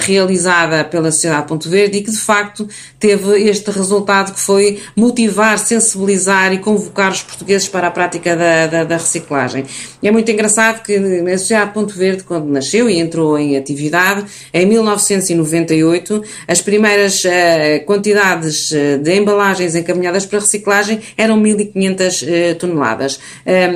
realizada 0.00 0.84
pela 0.84 1.10
Sociedade 1.10 1.46
Ponto 1.46 1.68
Verde 1.68 1.98
e 1.98 2.02
que 2.02 2.10
de 2.10 2.18
facto 2.18 2.68
teve 2.98 3.48
este 3.48 3.70
resultado 3.70 4.32
que 4.34 4.40
foi 4.40 4.80
motivar, 4.96 5.58
sensibilizar 5.58 6.52
e 6.52 6.58
convocar 6.58 7.12
os 7.12 7.22
portugueses 7.22 7.68
para 7.68 7.88
a 7.88 7.90
prática 7.90 8.36
da, 8.36 8.66
da, 8.66 8.84
da 8.84 8.96
reciclagem. 8.96 9.64
é 10.02 10.10
muito 10.10 10.30
engraçado 10.30 10.82
que 10.82 10.97
a 10.98 11.38
Sociedade 11.38 11.72
Ponto 11.72 11.94
Verde, 11.94 12.22
quando 12.22 12.46
nasceu 12.46 12.88
e 12.88 12.98
entrou 12.98 13.38
em 13.38 13.56
atividade, 13.56 14.24
em 14.52 14.66
1998, 14.66 16.22
as 16.46 16.60
primeiras 16.60 17.24
uh, 17.24 17.84
quantidades 17.86 18.70
uh, 18.70 18.98
de 19.02 19.14
embalagens 19.14 19.74
encaminhadas 19.74 20.26
para 20.26 20.40
reciclagem 20.40 21.00
eram 21.16 21.40
1.500 21.42 22.22
uh, 22.22 22.54
toneladas. 22.56 23.20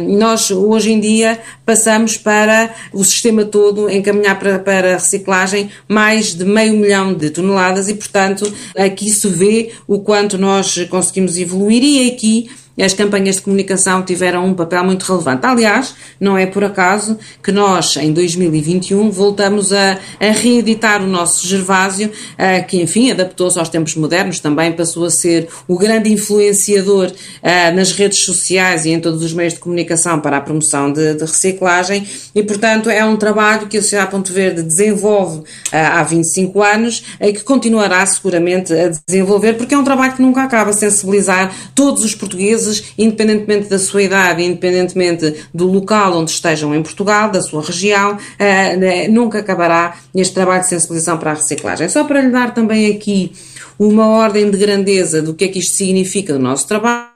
nós, 0.07 0.51
hoje 0.51 0.93
em 0.93 1.01
dia, 1.01 1.39
passamos 1.65 2.17
para 2.17 2.75
o 2.93 3.05
sistema 3.05 3.45
todo 3.45 3.91
encaminhar 3.91 4.39
para, 4.39 4.59
para 4.59 4.95
reciclagem 4.95 5.71
mais 5.89 6.35
de 6.35 6.45
meio 6.45 6.75
milhão 6.75 7.15
de 7.15 7.31
toneladas 7.31 7.89
e, 7.89 7.95
portanto, 7.95 8.53
aqui 8.77 9.11
se 9.11 9.29
vê 9.29 9.73
o 9.87 10.01
quanto 10.01 10.39
nós 10.39 10.79
conseguimos 10.91 11.37
evoluir 11.37 11.83
e 11.83 12.11
aqui 12.11 12.51
as 12.81 12.95
campanhas 12.95 13.37
de 13.37 13.43
comunicação 13.43 14.03
tiveram 14.03 14.47
um 14.47 14.55
papel 14.55 14.85
muito 14.85 15.03
relevante. 15.03 15.45
Aliás, 15.45 15.95
não 16.19 16.39
é 16.39 16.47
por 16.47 16.65
acaso 16.65 17.19
que 17.43 17.53
nós, 17.53 17.97
em 17.97 18.13
2021, 18.13 19.11
voltamos 19.11 19.73
a, 19.73 19.99
a 20.19 20.31
reeditar 20.31 21.03
o 21.03 21.07
nosso 21.07 21.47
Gervásio, 21.47 22.09
uh, 22.09 22.67
que, 22.67 22.81
enfim, 22.81 23.11
adaptou-se 23.11 23.59
aos 23.59 23.69
tempos 23.69 23.95
modernos, 23.97 24.41
também 24.41 24.73
passou 24.73 25.05
a 25.05 25.11
ser 25.11 25.49
o 25.69 25.77
grande 25.77 26.11
influenciador 26.11 27.09
uh, 27.09 27.77
nas 27.77 27.93
redes 27.93 28.25
sociais 28.25 28.87
e 28.87 28.91
em 28.91 29.01
todos 29.01 29.23
os 29.23 29.35
meios 29.35 29.55
de 29.55 29.61
comunicação 29.61 30.21
para 30.21 30.39
a 30.39 30.41
promoção 30.41 30.91
de, 30.93 31.15
de 31.15 31.25
reciclagem 31.25 32.07
e, 32.35 32.43
portanto, 32.43 32.89
é 32.89 33.05
um 33.05 33.17
trabalho 33.17 33.67
que 33.67 33.77
a 33.77 33.83
Sociedade 33.83 34.11
Ponto 34.11 34.33
Verde 34.33 34.63
desenvolve 34.63 35.41
uh, 35.41 35.45
há 35.73 36.03
25 36.03 36.63
anos 36.63 37.03
e 37.21 37.33
que 37.33 37.43
continuará 37.43 38.05
seguramente 38.07 38.73
a 38.73 38.91
desenvolver, 39.07 39.55
porque 39.55 39.75
é 39.75 39.79
um 39.79 39.85
trabalho 39.85 40.15
que 40.15 40.23
nunca 40.23 40.43
acaba, 40.43 40.73
sensibilizar 40.73 41.55
todos 41.75 42.03
os 42.05 42.15
portugueses 42.15 42.62
portugueses, 42.63 42.95
independentemente 42.97 43.69
da 43.69 43.79
sua 43.79 44.03
idade, 44.03 44.43
independentemente 44.43 45.35
do 45.53 45.67
local 45.67 46.17
onde 46.17 46.31
estejam 46.31 46.75
em 46.75 46.83
Portugal, 46.83 47.31
da 47.31 47.43
sua 47.43 47.63
região, 47.63 48.15
uh, 48.15 49.13
nunca 49.13 49.41
acabará 49.41 49.97
este 50.15 50.35
trabalho 50.35 50.63
de 50.63 50.69
sensibilização 50.69 51.19
para 51.19 51.33
a 51.33 51.35
reciclagem. 51.35 51.89
Só 51.89 52.05
para 52.05 52.21
lhe 52.21 52.31
dar 52.31 52.55
também 52.55 52.91
aqui 52.91 53.33
uma 53.79 54.07
ordem 54.07 54.51
de 54.51 54.57
grandeza 54.57 55.21
do 55.21 55.35
que 55.35 55.45
é 55.45 55.49
que 55.49 55.59
isto 55.59 55.75
significa 55.75 56.35
no 56.35 56.41
nosso 56.41 56.67
trabalho. 56.69 57.12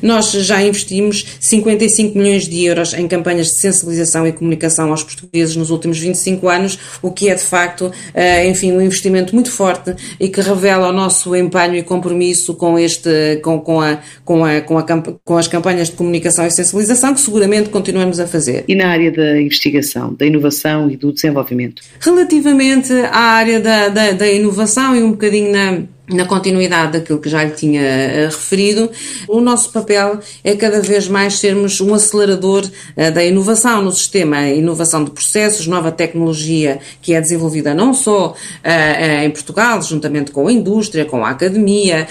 Nós 0.00 0.30
já 0.30 0.62
investimos 0.62 1.26
55 1.40 2.16
milhões 2.16 2.46
de 2.46 2.64
euros 2.64 2.94
em 2.94 3.08
campanhas 3.08 3.48
de 3.48 3.54
sensibilização 3.54 4.24
e 4.24 4.30
comunicação 4.32 4.90
aos 4.90 5.02
portugueses 5.02 5.56
nos 5.56 5.70
últimos 5.70 5.98
25 5.98 6.48
anos, 6.48 6.78
o 7.02 7.10
que 7.10 7.28
é 7.28 7.34
de 7.34 7.42
facto, 7.42 7.90
eh, 8.14 8.48
enfim, 8.48 8.70
um 8.70 8.80
investimento 8.80 9.34
muito 9.34 9.50
forte 9.50 9.92
e 10.20 10.28
que 10.28 10.40
revela 10.40 10.90
o 10.90 10.92
nosso 10.92 11.34
empenho 11.34 11.74
e 11.74 11.82
compromisso 11.82 12.54
com 12.54 12.78
este, 12.78 13.40
com, 13.42 13.58
com, 13.58 13.80
a, 13.80 13.98
com, 14.24 14.44
a, 14.44 14.60
com, 14.60 14.78
a, 14.78 14.84
com 15.24 15.36
as 15.36 15.48
campanhas 15.48 15.88
de 15.88 15.96
comunicação 15.96 16.46
e 16.46 16.50
sensibilização 16.52 17.12
que 17.12 17.20
seguramente 17.20 17.70
continuamos 17.70 18.20
a 18.20 18.28
fazer. 18.28 18.64
E 18.68 18.76
na 18.76 18.86
área 18.86 19.10
da 19.10 19.40
investigação, 19.40 20.14
da 20.14 20.26
inovação 20.26 20.88
e 20.88 20.96
do 20.96 21.12
desenvolvimento? 21.12 21.82
Relativamente 21.98 22.92
à 22.92 23.18
área 23.18 23.58
da, 23.58 23.88
da, 23.88 24.12
da 24.12 24.30
inovação 24.30 24.94
e 24.94 25.02
um 25.02 25.10
bocadinho 25.10 25.50
na 25.50 25.82
na 26.12 26.24
continuidade 26.24 26.92
daquilo 26.92 27.18
que 27.18 27.28
já 27.28 27.44
lhe 27.44 27.52
tinha 27.52 27.82
uh, 27.82 28.24
referido, 28.26 28.90
o 29.28 29.40
nosso 29.40 29.70
papel 29.70 30.18
é 30.42 30.54
cada 30.54 30.80
vez 30.80 31.08
mais 31.08 31.38
sermos 31.38 31.80
um 31.80 31.94
acelerador 31.94 32.64
uh, 32.64 33.10
da 33.12 33.24
inovação 33.24 33.82
no 33.82 33.92
sistema, 33.92 34.48
inovação 34.48 35.04
de 35.04 35.10
processos, 35.10 35.66
nova 35.66 35.92
tecnologia 35.92 36.80
que 37.00 37.14
é 37.14 37.20
desenvolvida 37.20 37.74
não 37.74 37.94
só 37.94 38.28
uh, 38.34 39.24
em 39.24 39.30
Portugal, 39.30 39.80
juntamente 39.82 40.30
com 40.30 40.48
a 40.48 40.52
indústria, 40.52 41.04
com 41.04 41.24
a 41.24 41.30
academia, 41.30 42.06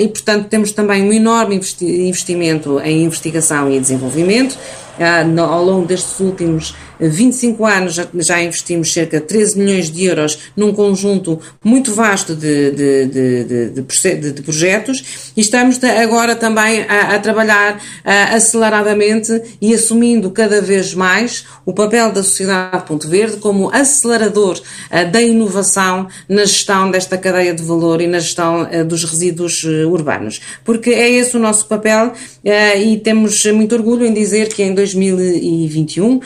e 0.00 0.08
portanto 0.08 0.48
temos 0.48 0.72
também 0.72 1.02
um 1.02 1.12
enorme 1.12 1.60
investimento 1.82 2.80
em 2.80 3.04
investigação 3.04 3.70
e 3.70 3.80
desenvolvimento. 3.80 4.56
Ao 4.98 5.64
longo 5.64 5.86
destes 5.86 6.18
últimos 6.20 6.74
25 7.00 7.64
anos 7.64 8.00
já, 8.20 8.42
investimos 8.42 8.92
cerca 8.92 9.20
de 9.20 9.26
13 9.26 9.58
milhões 9.58 9.90
de 9.90 10.04
euros 10.04 10.38
num 10.56 10.72
conjunto 10.72 11.38
muito 11.62 11.92
vasto 11.92 12.34
de, 12.34 12.70
de, 12.70 13.06
de, 13.06 14.32
de, 14.32 14.42
projetos 14.42 15.32
e 15.36 15.40
estamos 15.40 15.82
agora 15.84 16.34
também 16.34 16.82
a, 16.88 17.14
a 17.14 17.18
trabalhar 17.18 17.80
a, 18.04 18.34
aceleradamente 18.34 19.42
e 19.60 19.74
assumindo 19.74 20.30
cada 20.30 20.60
vez 20.60 20.94
mais 20.94 21.44
o 21.64 21.72
papel 21.72 22.12
da 22.12 22.22
Sociedade 22.22 22.84
Ponto 22.86 23.08
Verde 23.08 23.36
como 23.38 23.70
acelerador 23.70 24.60
a, 24.90 25.04
da 25.04 25.20
inovação 25.20 26.08
na 26.28 26.44
gestão 26.44 26.90
desta 26.90 27.18
cadeia 27.18 27.54
de 27.54 27.62
valor 27.62 28.00
e 28.00 28.06
na 28.06 28.18
gestão 28.18 28.66
dos 28.86 29.04
resíduos 29.04 29.64
urbanos. 29.64 30.40
Porque 30.64 30.90
é 30.90 31.10
esse 31.10 31.36
o 31.36 31.40
nosso 31.40 31.66
papel 31.66 32.12
e 32.44 32.96
temos 32.98 33.44
muito 33.46 33.74
orgulho 33.74 34.06
em 34.06 34.12
dizer 34.12 34.48
que 34.48 34.62
em 34.62 34.74
2021 34.94 36.20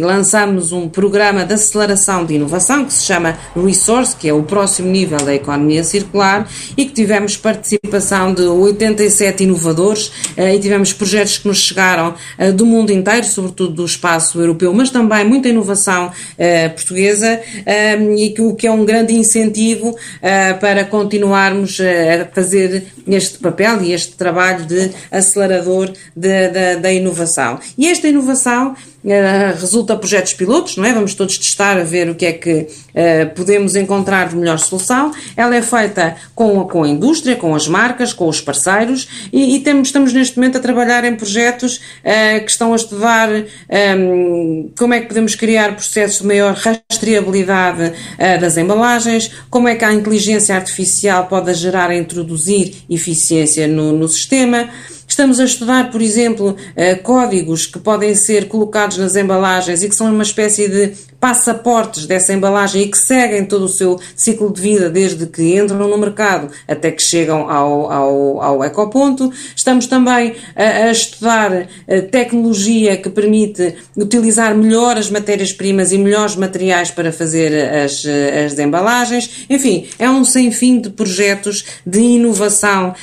lançamos 0.00 0.72
um 0.72 0.88
programa 0.88 1.44
de 1.44 1.54
aceleração 1.54 2.24
de 2.24 2.34
inovação 2.34 2.84
que 2.84 2.92
se 2.92 3.04
chama 3.04 3.36
Resource, 3.54 4.16
que 4.16 4.28
é 4.28 4.32
o 4.32 4.42
próximo 4.42 4.90
nível 4.90 5.18
da 5.18 5.34
economia 5.34 5.84
circular, 5.84 6.48
e 6.76 6.84
que 6.84 6.92
tivemos 6.92 7.36
participação 7.36 8.32
de 8.32 8.42
87 8.42 9.44
inovadores 9.44 10.08
uh, 10.36 10.48
e 10.54 10.58
tivemos 10.58 10.92
projetos 10.92 11.38
que 11.38 11.48
nos 11.48 11.58
chegaram 11.58 12.14
uh, 12.38 12.52
do 12.52 12.66
mundo 12.66 12.90
inteiro, 12.90 13.26
sobretudo 13.26 13.74
do 13.74 13.84
espaço 13.84 14.40
europeu, 14.40 14.72
mas 14.72 14.90
também 14.90 15.24
muita 15.24 15.48
inovação 15.48 16.06
uh, 16.08 16.70
portuguesa, 16.74 17.40
e 18.16 18.30
que, 18.30 18.42
o 18.42 18.54
que 18.54 18.66
é 18.66 18.70
um 18.70 18.84
grande 18.84 19.14
incentivo 19.14 19.96
para 20.60 20.84
continuarmos 20.84 21.78
a 21.80 22.24
fazer 22.34 22.86
este 23.06 23.38
papel 23.38 23.82
e 23.82 23.92
este 23.92 24.14
trabalho 24.16 24.64
de 24.64 24.90
acelerador 25.10 25.92
da 26.16 26.92
inovação. 26.92 27.03
E 27.76 27.88
esta 27.88 28.08
inovação 28.08 28.74
eh, 29.06 29.54
resulta 29.60 29.94
projetos 29.96 30.32
pilotos, 30.32 30.78
não 30.78 30.84
é? 30.86 30.92
Vamos 30.94 31.14
todos 31.14 31.36
testar 31.36 31.76
a 31.78 31.84
ver 31.84 32.08
o 32.08 32.14
que 32.14 32.24
é 32.24 32.32
que 32.32 32.54
uh, 32.60 33.34
podemos 33.34 33.76
encontrar 33.76 34.30
de 34.30 34.36
melhor 34.36 34.58
solução. 34.58 35.12
Ela 35.36 35.56
é 35.56 35.60
feita 35.60 36.16
com, 36.34 36.64
com 36.64 36.84
a 36.84 36.88
indústria, 36.88 37.36
com 37.36 37.54
as 37.54 37.68
marcas, 37.68 38.14
com 38.14 38.26
os 38.26 38.40
parceiros 38.40 39.06
e, 39.30 39.56
e 39.56 39.60
temos, 39.60 39.88
estamos 39.88 40.10
neste 40.14 40.38
momento 40.38 40.56
a 40.56 40.60
trabalhar 40.60 41.04
em 41.04 41.14
projetos 41.14 41.76
uh, 41.76 42.42
que 42.42 42.50
estão 42.50 42.72
a 42.72 42.76
estudar 42.76 43.28
um, 43.30 43.44
ehm, 43.68 44.70
como 44.78 44.94
é 44.94 45.00
que 45.00 45.08
podemos 45.08 45.34
criar 45.34 45.74
processos 45.76 46.22
de 46.22 46.26
maior 46.26 46.54
rastreabilidade 46.54 47.92
uh, 47.92 48.40
das 48.40 48.56
embalagens, 48.56 49.30
como 49.50 49.68
é 49.68 49.74
que 49.74 49.84
a 49.84 49.92
inteligência 49.92 50.56
artificial 50.56 51.26
pode 51.26 51.52
gerar 51.52 51.92
e 51.92 51.98
introduzir 51.98 52.76
eficiência 52.88 53.68
no, 53.68 53.92
no 53.92 54.08
sistema. 54.08 54.70
Estamos 55.06 55.38
a 55.38 55.44
estudar, 55.44 55.90
por 55.90 56.02
exemplo, 56.02 56.56
códigos 57.02 57.66
que 57.66 57.78
podem 57.78 58.14
ser 58.14 58.48
colocados 58.48 58.98
nas 58.98 59.14
embalagens 59.14 59.82
e 59.82 59.88
que 59.88 59.94
são 59.94 60.12
uma 60.12 60.22
espécie 60.22 60.68
de 60.68 60.92
passaportes 61.24 62.04
dessa 62.04 62.34
embalagem 62.34 62.82
e 62.82 62.86
que 62.86 62.98
seguem 62.98 63.46
todo 63.46 63.64
o 63.64 63.68
seu 63.68 63.98
ciclo 64.14 64.52
de 64.52 64.60
vida, 64.60 64.90
desde 64.90 65.24
que 65.24 65.58
entram 65.58 65.88
no 65.88 65.96
mercado 65.96 66.52
até 66.68 66.90
que 66.90 67.02
chegam 67.02 67.50
ao, 67.50 67.90
ao, 67.90 68.42
ao 68.42 68.64
ecoponto. 68.64 69.32
Estamos 69.56 69.86
também 69.86 70.34
a, 70.54 70.62
a 70.62 70.92
estudar 70.92 71.66
a 71.88 72.02
tecnologia 72.10 72.98
que 72.98 73.08
permite 73.08 73.74
utilizar 73.96 74.54
melhor 74.54 74.98
as 74.98 75.08
matérias-primas 75.08 75.92
e 75.92 75.96
melhores 75.96 76.36
materiais 76.36 76.90
para 76.90 77.10
fazer 77.10 77.72
as, 77.72 78.04
as 78.44 78.58
embalagens. 78.58 79.46
Enfim, 79.48 79.88
é 79.98 80.10
um 80.10 80.26
sem 80.26 80.52
fim 80.52 80.78
de 80.78 80.90
projetos 80.90 81.64
de 81.86 82.00
inovação, 82.00 82.94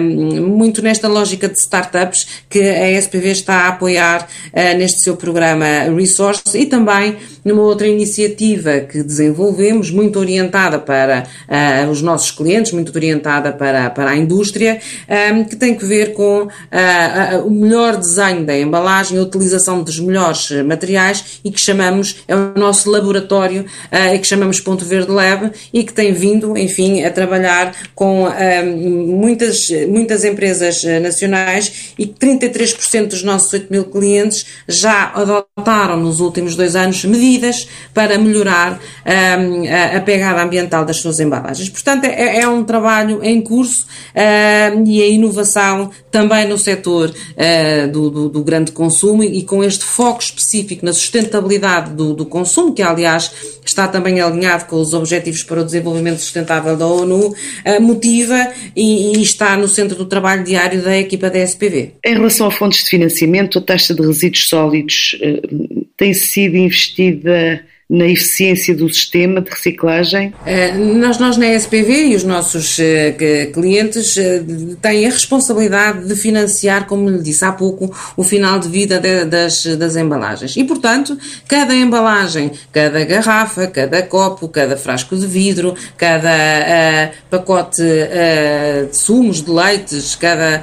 um, 0.00 0.48
muito 0.48 0.82
nesta 0.82 1.06
lógica 1.06 1.48
de 1.48 1.60
startups 1.60 2.26
que 2.50 2.58
a 2.58 2.90
SPV 2.98 3.30
está 3.30 3.54
a 3.54 3.68
apoiar 3.68 4.22
uh, 4.52 4.76
neste 4.76 5.00
seu 5.00 5.16
programa 5.16 5.64
Resource 5.96 6.58
e 6.58 6.66
também 6.66 7.16
numa 7.44 7.67
outra 7.68 7.86
iniciativa 7.86 8.80
que 8.80 9.02
desenvolvemos, 9.02 9.90
muito 9.90 10.18
orientada 10.18 10.78
para 10.78 11.26
uh, 11.48 11.90
os 11.90 12.02
nossos 12.02 12.30
clientes, 12.30 12.72
muito 12.72 12.94
orientada 12.94 13.52
para, 13.52 13.90
para 13.90 14.10
a 14.10 14.16
indústria, 14.16 14.80
um, 15.08 15.40
ah, 15.40 15.44
que 15.44 15.56
tem 15.56 15.74
que 15.74 15.84
ver 15.84 16.12
com 16.12 16.42
uh, 16.42 17.46
o 17.46 17.50
melhor 17.50 17.96
desenho 17.96 18.44
da 18.44 18.58
embalagem, 18.58 19.18
a 19.18 19.22
utilização 19.22 19.82
dos 19.82 19.98
melhores 20.00 20.50
materiais 20.64 21.40
e 21.44 21.50
que 21.50 21.60
chamamos, 21.60 22.16
é 22.26 22.34
o 22.34 22.52
nosso 22.56 22.90
laboratório, 22.90 23.62
uh, 23.62 24.18
que 24.18 24.26
chamamos 24.26 24.60
Ponto 24.60 24.84
Verde 24.84 25.10
Lab 25.10 25.50
e 25.72 25.84
que 25.84 25.92
tem 25.92 26.12
vindo, 26.12 26.56
enfim, 26.56 27.04
a 27.04 27.10
trabalhar 27.10 27.74
com 27.94 28.28
muitas, 28.64 29.68
muitas 29.88 30.24
empresas 30.24 30.82
nacionais 31.02 31.94
e 31.98 32.06
33% 32.06 33.08
dos 33.08 33.22
nossos 33.22 33.52
8 33.52 33.66
mil 33.70 33.84
clientes 33.84 34.46
já 34.66 35.12
adotaram 35.14 35.96
nos 35.96 36.20
últimos 36.20 36.56
dois 36.56 36.76
anos 36.76 37.04
medidas 37.04 37.57
para 37.94 38.18
melhorar 38.18 38.80
um, 39.06 39.64
a, 39.68 39.96
a, 39.96 40.00
pegada 40.00 40.42
ambiental 40.42 40.84
das 40.84 40.98
suas 40.98 41.18
embalagens. 41.20 41.68
Portanto, 41.68 42.04
é, 42.04 42.40
é 42.40 42.48
um 42.48 42.62
trabalho 42.64 43.22
em 43.24 43.40
curso 43.40 43.86
uh, 44.14 44.84
e 44.86 45.02
a 45.02 45.06
inovação 45.06 45.90
também 46.10 46.46
no 46.46 46.58
setor 46.58 47.10
uh, 47.10 47.88
do, 47.90 48.10
do, 48.10 48.28
do, 48.28 48.44
grande 48.44 48.72
consumo 48.72 49.22
e 49.22 49.42
com 49.42 49.62
este 49.62 49.84
foco 49.84 50.22
específico 50.22 50.84
na 50.84 50.92
sustentabilidade 50.92 51.92
do, 51.92 52.14
do 52.14 52.26
consumo, 52.26 52.72
que 52.72 52.82
aliás 52.82 53.30
está 53.64 53.86
também 53.86 54.20
alinhado 54.20 54.64
com 54.64 54.76
os 54.76 54.94
Objetivos 54.94 55.42
para 55.42 55.60
o 55.60 55.64
Desenvolvimento 55.64 56.18
Sustentável 56.18 56.76
da 56.76 56.86
ONU, 56.86 57.28
uh, 57.28 57.82
motiva 57.82 58.52
e, 58.74 59.16
e, 59.16 59.22
está 59.22 59.56
no 59.56 59.68
centro 59.68 59.96
do 59.96 60.06
trabalho 60.06 60.44
diário 60.44 60.82
da 60.82 60.96
equipa 60.96 61.30
da 61.30 61.38
SPV. 61.38 61.94
Em 62.04 62.14
relação 62.14 62.46
a 62.46 62.50
fontes 62.50 62.84
de 62.84 62.90
financiamento, 62.90 63.58
a 63.58 63.62
taxa 63.62 63.94
de 63.94 64.02
resíduos 64.02 64.48
sólidos 64.48 65.16
uh, 65.20 65.77
tem 65.98 66.14
sido 66.14 66.56
investida 66.56 67.66
na 67.90 68.06
eficiência 68.06 68.74
do 68.74 68.86
sistema 68.92 69.40
de 69.40 69.48
reciclagem? 69.48 70.34
Eh, 70.44 70.72
nós, 70.72 71.16
nós 71.16 71.38
na 71.38 71.46
SPV 71.54 72.08
e 72.08 72.16
os 72.16 72.22
nossos 72.22 72.76
uh, 72.78 73.52
clientes 73.54 74.14
uh, 74.18 74.76
têm 74.82 75.06
a 75.06 75.10
responsabilidade 75.10 76.06
de 76.06 76.14
financiar, 76.14 76.86
como 76.86 77.08
lhe 77.08 77.22
disse 77.22 77.46
há 77.46 77.52
pouco, 77.52 77.90
o 78.14 78.22
final 78.22 78.58
de 78.58 78.68
vida 78.68 79.00
de, 79.00 79.24
das, 79.24 79.64
das 79.64 79.96
embalagens. 79.96 80.54
E, 80.54 80.64
portanto, 80.64 81.16
cada 81.48 81.74
embalagem, 81.74 82.50
cada 82.70 83.02
garrafa, 83.06 83.66
cada 83.66 84.02
copo, 84.02 84.48
cada 84.48 84.76
frasco 84.76 85.16
de 85.16 85.26
vidro, 85.26 85.74
cada 85.96 86.28
uh, 86.28 87.16
pacote 87.30 87.80
de 87.80 88.96
sumos, 88.96 89.42
de 89.42 89.50
leites, 89.50 90.14
cada 90.14 90.62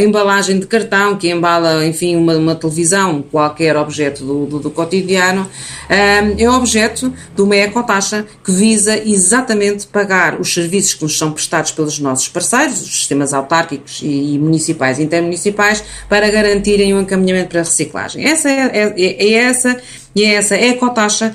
embalagem 0.00 0.58
de 0.58 0.66
cartão 0.66 1.16
que 1.16 1.28
embala, 1.28 1.84
enfim, 1.86 2.16
uma, 2.16 2.36
uma 2.36 2.54
televisão, 2.54 3.22
qualquer 3.22 3.76
objeto 3.76 4.24
do, 4.24 4.46
do, 4.46 4.58
do 4.60 4.70
cotidiano, 4.70 5.48
é 5.88 6.53
objeto 6.54 7.12
de 7.34 7.42
uma 7.42 7.56
ecotaxa 7.56 8.26
que 8.42 8.50
visa 8.50 8.96
exatamente 8.96 9.86
pagar 9.86 10.40
os 10.40 10.52
serviços 10.52 10.94
que 10.94 11.02
nos 11.02 11.18
são 11.18 11.32
prestados 11.32 11.72
pelos 11.72 11.98
nossos 11.98 12.28
parceiros, 12.28 12.80
os 12.80 12.98
sistemas 12.98 13.32
autárquicos 13.32 14.00
e, 14.02 14.38
municipais 14.38 14.98
e 14.98 15.02
intermunicipais, 15.02 15.84
para 16.08 16.30
garantirem 16.30 16.94
o 16.94 16.98
um 16.98 17.00
encaminhamento 17.02 17.48
para 17.48 17.60
a 17.60 17.64
reciclagem. 17.64 18.24
Essa 18.24 18.50
é, 18.50 18.94
é, 18.96 19.24
é 19.24 19.32
essa 19.34 19.80
e 20.14 20.24
é 20.24 20.34
essa 20.34 20.56
ecotaxa 20.56 21.34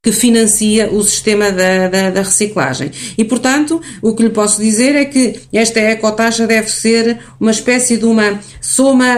que 0.00 0.12
financia 0.12 0.88
o 0.92 1.02
sistema 1.02 1.50
da, 1.50 1.88
da, 1.88 2.10
da, 2.10 2.22
reciclagem. 2.22 2.92
E, 3.18 3.24
portanto, 3.24 3.82
o 4.00 4.14
que 4.14 4.22
lhe 4.22 4.30
posso 4.30 4.62
dizer 4.62 4.94
é 4.94 5.04
que 5.04 5.40
esta 5.52 5.80
ecotaxa 5.80 6.46
deve 6.46 6.70
ser 6.70 7.18
uma 7.40 7.50
espécie 7.50 7.96
de 7.96 8.04
uma 8.04 8.38
soma, 8.60 9.16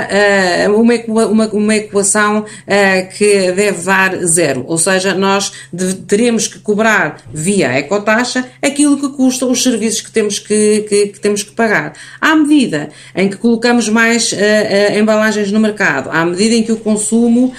uh, 0.68 0.80
uma, 0.80 0.94
uma, 1.26 1.46
uma 1.48 1.76
equação 1.76 2.40
uh, 2.40 3.14
que 3.14 3.52
deve 3.52 3.82
dar 3.84 4.16
zero. 4.24 4.64
Ou 4.66 4.78
seja, 4.78 5.12
nós 5.12 5.52
teremos 6.08 6.48
que 6.48 6.58
cobrar 6.58 7.20
via 7.30 7.78
ecotaxa 7.78 8.48
aquilo 8.62 8.98
que 8.98 9.14
custam 9.14 9.50
os 9.50 9.62
serviços 9.62 10.00
que 10.00 10.10
temos 10.10 10.38
que, 10.38 10.86
que, 10.88 11.06
que, 11.08 11.20
temos 11.20 11.42
que 11.42 11.52
pagar. 11.52 11.92
À 12.18 12.34
medida 12.34 12.88
em 13.14 13.28
que 13.28 13.36
colocamos 13.36 13.86
mais 13.90 14.32
uh, 14.32 14.98
embalagens 14.98 15.52
no 15.52 15.60
mercado, 15.60 16.08
à 16.10 16.24
medida 16.24 16.54
em 16.54 16.62
que 16.62 16.72
o 16.72 16.78
consumo 16.78 17.52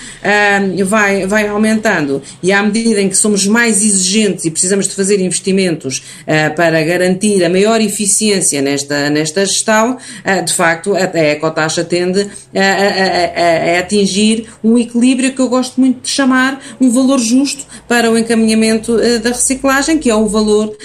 vai, 0.85 1.27
vai 1.27 1.47
aumentando 1.47 2.21
e 2.41 2.51
à 2.51 2.63
medida 2.63 2.99
em 2.99 3.10
que 3.11 3.17
somos 3.17 3.45
mais 3.45 3.83
exigentes 3.83 4.45
e 4.45 4.51
precisamos 4.51 4.87
de 4.87 4.95
fazer 4.95 5.19
investimentos 5.19 5.99
uh, 6.21 6.55
para 6.55 6.81
garantir 6.83 7.43
a 7.43 7.49
maior 7.49 7.79
eficiência 7.81 8.61
nesta, 8.61 9.09
nesta 9.09 9.45
gestão, 9.45 9.97
uh, 9.97 10.45
de 10.45 10.53
facto, 10.53 10.95
a, 10.95 11.11
a 11.13 11.25
ecotaxa 11.31 11.83
tende 11.83 12.27
a, 12.55 12.59
a, 12.59 13.75
a, 13.75 13.79
atingir 13.79 14.47
um 14.63 14.77
equilíbrio 14.77 15.33
que 15.33 15.41
eu 15.41 15.49
gosto 15.49 15.79
muito 15.79 16.01
de 16.01 16.09
chamar 16.09 16.61
um 16.79 16.89
valor 16.89 17.19
justo 17.19 17.65
para 17.87 18.09
o 18.09 18.17
encaminhamento 18.17 18.95
uh, 18.95 19.19
da 19.19 19.29
reciclagem, 19.29 19.99
que 19.99 20.09
é 20.09 20.15
o 20.15 20.27
valor 20.27 20.75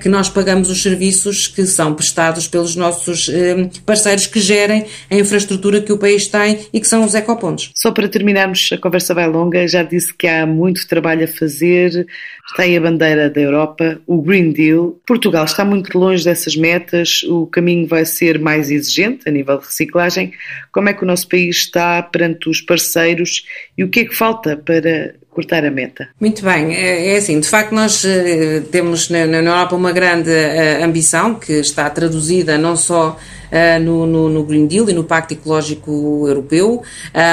que 0.00 0.08
nós 0.08 0.28
pagamos 0.28 0.70
os 0.70 0.82
serviços 0.82 1.46
que 1.46 1.66
são 1.66 1.94
prestados 1.94 2.48
pelos 2.48 2.74
nossos 2.74 3.30
parceiros 3.84 4.26
que 4.26 4.40
gerem 4.40 4.86
a 5.10 5.16
infraestrutura 5.16 5.80
que 5.80 5.92
o 5.92 5.98
país 5.98 6.26
tem 6.26 6.66
e 6.72 6.80
que 6.80 6.86
são 6.86 7.04
os 7.04 7.14
ecopontos. 7.14 7.70
Só 7.74 7.90
para 7.90 8.08
terminarmos, 8.08 8.70
a 8.72 8.78
conversa 8.78 9.12
vai 9.14 9.28
longa, 9.28 9.66
já 9.68 9.82
disse 9.82 10.14
que 10.14 10.26
há 10.26 10.46
muito 10.46 10.86
trabalho 10.88 11.24
a 11.24 11.28
fazer 11.28 11.73
está 11.82 12.62
aí 12.62 12.76
a 12.76 12.80
bandeira 12.80 13.30
da 13.30 13.40
Europa, 13.40 14.00
o 14.06 14.20
Green 14.22 14.52
Deal. 14.52 14.98
Portugal 15.06 15.44
está 15.44 15.64
muito 15.64 15.98
longe 15.98 16.24
dessas 16.24 16.56
metas, 16.56 17.22
o 17.24 17.46
caminho 17.46 17.86
vai 17.86 18.04
ser 18.04 18.38
mais 18.38 18.70
exigente 18.70 19.28
a 19.28 19.32
nível 19.32 19.58
de 19.58 19.66
reciclagem. 19.66 20.32
Como 20.72 20.88
é 20.88 20.92
que 20.92 21.02
o 21.02 21.06
nosso 21.06 21.28
país 21.28 21.56
está 21.56 22.02
perante 22.02 22.48
os 22.48 22.60
parceiros 22.60 23.44
e 23.76 23.84
o 23.84 23.88
que 23.88 24.00
é 24.00 24.04
que 24.04 24.14
falta 24.14 24.56
para 24.56 25.14
cortar 25.34 25.64
a 25.64 25.70
meta. 25.70 26.08
Muito 26.20 26.44
bem, 26.44 26.72
é, 26.74 27.14
é 27.14 27.16
assim, 27.16 27.40
de 27.40 27.48
facto 27.48 27.72
nós 27.74 28.04
uh, 28.04 28.62
temos 28.70 29.10
na, 29.10 29.18
Europa 29.18 29.74
uma 29.74 29.90
grande 29.90 30.30
uh, 30.30 30.84
ambição 30.84 31.34
que 31.34 31.54
está 31.54 31.90
traduzida 31.90 32.56
não 32.56 32.76
só 32.76 33.18
no, 33.80 34.06
no, 34.06 34.28
no, 34.28 34.42
Green 34.44 34.66
Deal 34.66 34.88
e 34.90 34.92
no 34.92 35.04
Pacto 35.04 35.34
Ecológico 35.34 36.24
Europeu, 36.26 36.76
uh, 36.76 36.82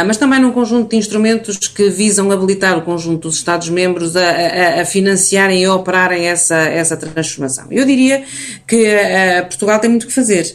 mas 0.05 0.17
também 0.17 0.39
num 0.39 0.51
conjunto 0.51 0.91
de 0.91 0.95
instrumentos 0.95 1.57
que 1.57 1.89
visam 1.89 2.31
habilitar 2.31 2.77
o 2.77 2.81
conjunto 2.83 3.27
dos 3.27 3.37
Estados-membros 3.37 4.15
a, 4.15 4.21
a, 4.21 4.81
a, 4.81 4.85
financiarem 4.85 5.63
e 5.63 5.65
a 5.65 5.73
operarem 5.73 6.27
essa, 6.27 6.57
essa 6.57 6.95
transformação. 6.95 7.65
Eu 7.71 7.85
diria 7.85 8.23
que 8.67 8.85
uh, 8.85 9.45
Portugal 9.47 9.79
tem 9.79 9.89
muito 9.89 10.07
que 10.07 10.13
fazer. 10.13 10.53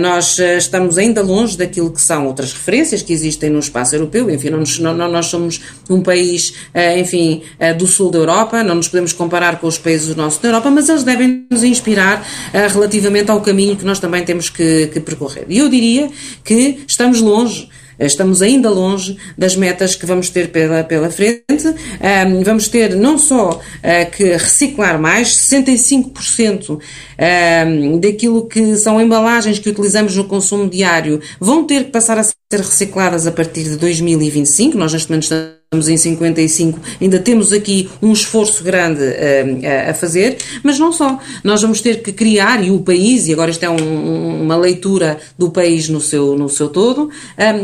nós 0.00 0.38
estamos 0.38 0.98
ainda 0.98 1.22
longe 1.22 1.56
daquilo 1.56 1.90
que 1.90 2.00
são 2.00 2.26
outras 2.26 2.52
referências 2.52 3.02
que 3.02 3.12
existem 3.12 3.50
no 3.50 3.58
espaço 3.58 3.94
europeu, 3.94 4.30
enfim, 4.30 4.50
não, 4.50 4.58
nos, 4.58 4.78
não, 4.78 4.94
nós 4.94 5.26
somos 5.26 5.60
um 5.88 6.02
país, 6.02 6.54
enfim, 6.98 7.42
do 7.78 7.86
sul 7.86 8.10
da 8.10 8.18
Europa, 8.18 8.62
não 8.62 8.74
nos 8.74 8.88
podemos 8.88 9.12
comparar 9.12 9.58
com 9.60 9.66
os 9.66 9.78
países 9.78 10.08
do 10.08 10.16
nosso 10.16 10.40
da 10.42 10.48
Europa, 10.48 10.70
mas 10.70 10.88
eles 10.88 11.04
devem 11.04 11.46
nos 11.50 11.62
inspirar 11.62 12.26
relativamente 12.52 13.30
ao 13.30 13.40
caminho 13.40 13.76
que 13.76 13.84
nós 13.84 13.98
também 13.98 14.24
temos 14.24 14.50
que, 14.50 14.88
que 14.92 15.00
percorrer. 15.00 15.46
E 15.48 15.58
eu 15.58 15.68
diria 15.68 16.10
que 16.44 16.80
estamos 16.86 17.20
longe 17.20 17.68
estamos 18.06 18.42
ainda 18.42 18.70
longe 18.70 19.16
das 19.36 19.56
metas 19.56 19.94
que 19.94 20.06
vamos 20.06 20.30
ter 20.30 20.50
pela, 20.50 20.84
pela 20.84 21.10
frente. 21.10 21.42
Um, 21.48 22.42
vamos 22.42 22.68
ter 22.68 22.94
não 22.94 23.18
só 23.18 23.60
uh, 23.60 24.10
que 24.10 24.24
reciclar 24.32 25.00
mais, 25.00 25.28
65% 25.36 26.78
um, 26.78 27.98
daquilo 27.98 28.46
que 28.46 28.76
são 28.76 29.00
embalagens 29.00 29.58
que 29.58 29.68
utilizamos 29.68 30.16
no 30.16 30.24
consumo 30.24 30.68
diário 30.68 31.20
vão 31.40 31.64
ter 31.64 31.84
que 31.84 31.90
passar 31.90 32.18
a 32.18 32.24
ser 32.24 32.34
recicladas 32.52 33.26
a 33.26 33.32
partir 33.32 33.64
de 33.64 33.76
2025. 33.76 34.76
Nós 34.76 34.92
neste 34.92 35.10
momento 35.10 35.24
estamos 35.24 35.61
estamos 35.72 35.88
em 35.88 35.96
55, 35.96 36.78
ainda 37.00 37.18
temos 37.18 37.50
aqui 37.50 37.88
um 38.02 38.12
esforço 38.12 38.62
grande 38.62 39.00
uh, 39.02 39.88
a 39.90 39.94
fazer, 39.94 40.36
mas 40.62 40.78
não 40.78 40.92
só. 40.92 41.18
Nós 41.42 41.62
vamos 41.62 41.80
ter 41.80 42.02
que 42.02 42.12
criar, 42.12 42.62
e 42.62 42.70
o 42.70 42.80
país, 42.80 43.26
e 43.26 43.32
agora 43.32 43.50
isto 43.50 43.62
é 43.64 43.70
um, 43.70 44.42
uma 44.42 44.54
leitura 44.54 45.18
do 45.38 45.50
país 45.50 45.88
no 45.88 45.98
seu, 45.98 46.36
no 46.36 46.46
seu 46.50 46.68
todo, 46.68 47.08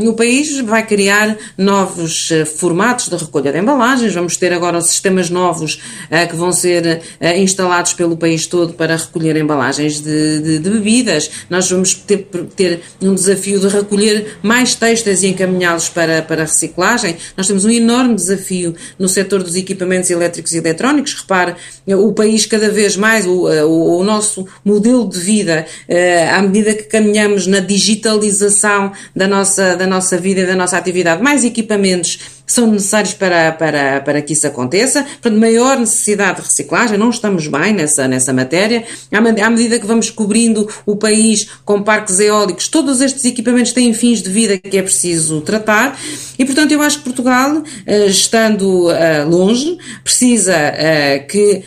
um, 0.00 0.08
o 0.08 0.14
país 0.14 0.58
vai 0.60 0.86
criar 0.86 1.36
novos 1.58 2.30
uh, 2.30 2.46
formatos 2.46 3.10
de 3.10 3.16
recolha 3.16 3.52
de 3.52 3.58
embalagens, 3.58 4.14
vamos 4.14 4.38
ter 4.38 4.54
agora 4.54 4.80
sistemas 4.80 5.28
novos 5.28 5.74
uh, 6.10 6.26
que 6.26 6.34
vão 6.34 6.50
ser 6.50 7.02
instalados 7.36 7.92
pelo 7.92 8.16
país 8.16 8.46
todo 8.46 8.72
para 8.72 8.96
recolher 8.96 9.36
embalagens 9.36 10.00
de, 10.00 10.40
de, 10.40 10.58
de 10.58 10.70
bebidas. 10.70 11.30
Nós 11.50 11.70
vamos 11.70 11.94
ter, 11.94 12.26
ter 12.56 12.80
um 13.02 13.14
desafio 13.14 13.60
de 13.60 13.68
recolher 13.68 14.38
mais 14.42 14.74
textos 14.74 15.22
e 15.22 15.28
encaminhá-los 15.28 15.90
para, 15.90 16.22
para 16.22 16.44
reciclagem. 16.44 17.16
Nós 17.36 17.46
temos 17.46 17.64
um 17.64 17.70
enorme 17.70 17.97
enorme 17.98 18.14
desafio 18.14 18.74
no 18.98 19.08
setor 19.08 19.42
dos 19.42 19.56
equipamentos 19.56 20.10
elétricos 20.10 20.52
e 20.52 20.58
eletrónicos. 20.58 21.14
Repare, 21.14 21.56
o 21.86 22.12
país 22.12 22.46
cada 22.46 22.70
vez 22.70 22.96
mais, 22.96 23.26
o, 23.26 23.46
o, 23.66 23.98
o 23.98 24.04
nosso 24.04 24.46
modelo 24.64 25.08
de 25.08 25.18
vida, 25.18 25.66
eh, 25.88 26.28
à 26.30 26.40
medida 26.40 26.74
que 26.74 26.84
caminhamos 26.84 27.46
na 27.46 27.60
digitalização 27.60 28.92
da 29.14 29.26
nossa, 29.26 29.74
da 29.74 29.86
nossa 29.86 30.16
vida 30.16 30.40
e 30.40 30.46
da 30.46 30.54
nossa 30.54 30.76
atividade, 30.76 31.22
mais 31.22 31.44
equipamentos 31.44 32.37
são 32.48 32.66
necessários 32.66 33.14
para, 33.14 33.52
para, 33.52 34.00
para 34.00 34.22
que 34.22 34.32
isso 34.32 34.46
aconteça. 34.46 35.02
Portanto, 35.02 35.38
maior 35.38 35.78
necessidade 35.78 36.40
de 36.40 36.46
reciclagem, 36.46 36.98
não 36.98 37.10
estamos 37.10 37.46
bem 37.46 37.74
nessa, 37.74 38.08
nessa 38.08 38.32
matéria. 38.32 38.84
À 39.12 39.50
medida 39.50 39.78
que 39.78 39.86
vamos 39.86 40.10
cobrindo 40.10 40.68
o 40.86 40.96
país 40.96 41.48
com 41.64 41.82
parques 41.82 42.18
eólicos, 42.18 42.66
todos 42.68 43.00
estes 43.00 43.24
equipamentos 43.24 43.72
têm 43.72 43.92
fins 43.92 44.22
de 44.22 44.30
vida 44.30 44.56
que 44.56 44.78
é 44.78 44.82
preciso 44.82 45.40
tratar. 45.42 45.98
E, 46.38 46.44
portanto, 46.44 46.72
eu 46.72 46.80
acho 46.80 46.98
que 46.98 47.04
Portugal, 47.04 47.62
eh, 47.86 48.06
estando 48.06 48.90
eh, 48.90 49.24
longe, 49.24 49.76
precisa 50.02 50.54
eh, 50.54 51.18
que 51.28 51.62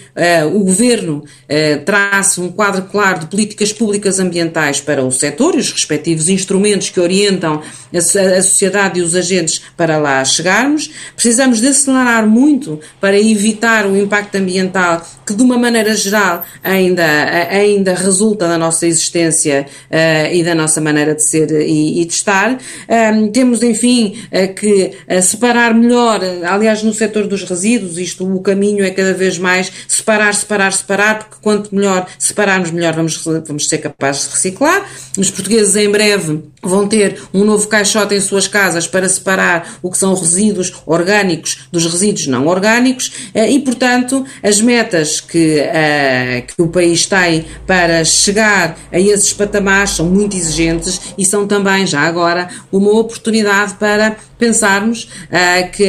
o 0.53 0.59
governo 0.59 1.23
trace 1.85 2.39
um 2.39 2.51
quadro 2.51 2.83
claro 2.83 3.19
de 3.19 3.25
políticas 3.27 3.73
públicas 3.73 4.19
ambientais 4.19 4.79
para 4.79 5.03
o 5.03 5.11
setor 5.11 5.55
e 5.55 5.59
os 5.59 5.71
respectivos 5.71 6.29
instrumentos 6.29 6.89
que 6.89 6.99
orientam 6.99 7.61
a 7.93 8.41
sociedade 8.41 8.99
e 8.99 9.03
os 9.03 9.15
agentes 9.15 9.61
para 9.75 9.97
lá 9.97 10.23
chegar 10.23 10.70
acelerantarmos, 10.71 10.91
precisamos 11.15 11.59
de 11.59 11.67
acelerar 11.67 12.27
muito 12.27 12.79
para 12.99 13.19
evitar 13.19 13.85
o 13.85 13.97
impacto 13.97 14.35
ambiental 14.35 15.05
que, 15.25 15.33
de 15.33 15.43
uma 15.43 15.57
maneira 15.57 15.93
geral, 15.95 16.43
ainda, 16.63 17.03
ainda 17.49 17.93
resulta 17.93 18.47
da 18.47 18.57
nossa 18.57 18.87
existência 18.87 19.65
uh, 19.89 20.33
e 20.33 20.43
da 20.43 20.55
nossa 20.55 20.81
maneira 20.81 21.13
de 21.15 21.27
ser 21.27 21.51
e, 21.51 22.01
e 22.01 22.05
de 22.05 22.13
estar. 22.13 22.57
Um, 23.13 23.31
temos, 23.31 23.63
enfim, 23.63 24.17
uh, 24.31 24.53
que 24.53 24.91
uh, 25.09 25.21
separar 25.21 25.73
melhor, 25.73 26.21
aliás, 26.45 26.83
no 26.83 26.93
setor 26.93 27.27
dos 27.27 27.43
resíduos, 27.43 27.97
isto 27.97 28.25
o 28.25 28.41
caminho 28.41 28.83
é 28.83 28.91
cada 28.91 29.13
vez 29.13 29.37
mais 29.37 29.71
separar, 29.87 30.33
separar, 30.33 30.73
separar, 30.73 31.19
porque 31.19 31.35
quanto 31.41 31.73
melhor 31.75 32.07
separarmos, 32.17 32.71
melhor 32.71 32.93
vamos, 32.93 33.23
vamos 33.45 33.67
ser 33.67 33.79
capazes 33.79 34.27
de 34.27 34.33
reciclar. 34.33 34.89
Os 35.17 35.29
portugueses, 35.29 35.75
em 35.75 35.89
breve, 35.89 36.43
vão 36.61 36.87
ter 36.87 37.21
um 37.33 37.43
novo 37.43 37.67
caixote 37.67 38.15
em 38.15 38.21
suas 38.21 38.47
casas 38.47 38.87
para 38.87 39.07
separar 39.07 39.77
o 39.81 39.89
que 39.89 39.97
são 39.97 40.13
resíduos 40.13 40.60
orgânicos 40.85 41.59
dos 41.71 41.85
resíduos 41.85 42.27
não 42.27 42.47
orgânicos 42.47 43.11
e, 43.33 43.59
portanto, 43.59 44.25
as 44.43 44.61
metas 44.61 45.19
que, 45.19 45.59
uh, 45.59 46.47
que 46.47 46.61
o 46.61 46.67
país 46.67 47.05
tem 47.05 47.45
para 47.65 48.03
chegar 48.03 48.77
a 48.91 48.99
esses 48.99 49.33
patamares 49.33 49.91
são 49.91 50.05
muito 50.05 50.35
exigentes 50.35 50.99
e 51.17 51.25
são 51.25 51.47
também, 51.47 51.85
já 51.85 52.01
agora, 52.01 52.49
uma 52.71 52.91
oportunidade 52.91 53.73
para 53.75 54.17
pensarmos 54.37 55.03
uh, 55.03 55.71
que 55.71 55.87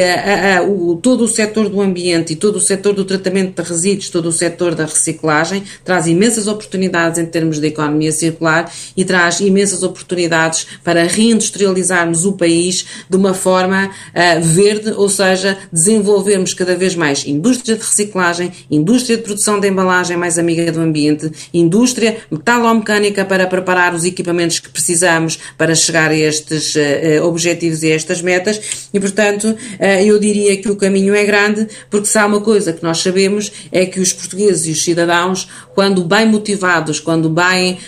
o, 0.68 0.96
todo 0.96 1.24
o 1.24 1.28
setor 1.28 1.68
do 1.68 1.80
ambiente 1.80 2.34
e 2.34 2.36
todo 2.36 2.56
o 2.56 2.60
setor 2.60 2.92
do 2.94 3.04
tratamento 3.04 3.62
de 3.62 3.68
resíduos, 3.68 4.10
todo 4.10 4.26
o 4.26 4.32
setor 4.32 4.74
da 4.74 4.84
reciclagem, 4.84 5.64
traz 5.84 6.06
imensas 6.06 6.46
oportunidades 6.46 7.18
em 7.18 7.26
termos 7.26 7.58
de 7.58 7.66
economia 7.66 8.12
circular 8.12 8.70
e 8.96 9.04
traz 9.04 9.40
imensas 9.40 9.82
oportunidades 9.82 10.66
para 10.84 11.04
reindustrializarmos 11.04 12.26
o 12.26 12.32
país 12.34 12.84
de 13.08 13.16
uma 13.16 13.32
forma 13.32 13.90
verde, 14.42 14.61
ou 14.96 15.08
seja, 15.08 15.58
desenvolvermos 15.72 16.54
cada 16.54 16.74
vez 16.74 16.94
mais 16.94 17.26
indústria 17.26 17.76
de 17.76 17.82
reciclagem, 17.82 18.52
indústria 18.70 19.16
de 19.16 19.22
produção 19.22 19.60
de 19.60 19.68
embalagem 19.68 20.16
mais 20.16 20.38
amiga 20.38 20.70
do 20.70 20.80
ambiente, 20.80 21.30
indústria 21.52 22.18
metalomecânica 22.30 23.24
para 23.24 23.46
preparar 23.46 23.94
os 23.94 24.04
equipamentos 24.04 24.58
que 24.58 24.68
precisamos 24.68 25.38
para 25.56 25.74
chegar 25.74 26.10
a 26.10 26.16
estes 26.16 26.74
objetivos 27.22 27.82
e 27.82 27.92
a 27.92 27.94
estas 27.94 28.22
metas. 28.22 28.88
E, 28.92 29.00
portanto, 29.00 29.54
eh, 29.78 30.04
eu 30.04 30.18
diria 30.18 30.56
que 30.56 30.70
o 30.70 30.76
caminho 30.76 31.14
é 31.14 31.24
grande, 31.24 31.66
porque 31.90 32.06
se 32.06 32.18
há 32.18 32.26
uma 32.26 32.40
coisa 32.40 32.72
que 32.72 32.82
nós 32.82 32.98
sabemos 32.98 33.52
é 33.70 33.86
que 33.86 34.00
os 34.00 34.12
portugueses 34.12 34.66
e 34.66 34.70
os 34.70 34.82
cidadãos, 34.82 35.48
quando 35.74 36.04
bem 36.04 36.26
motivados, 36.26 37.00
quando 37.00 37.28
bem 37.28 37.78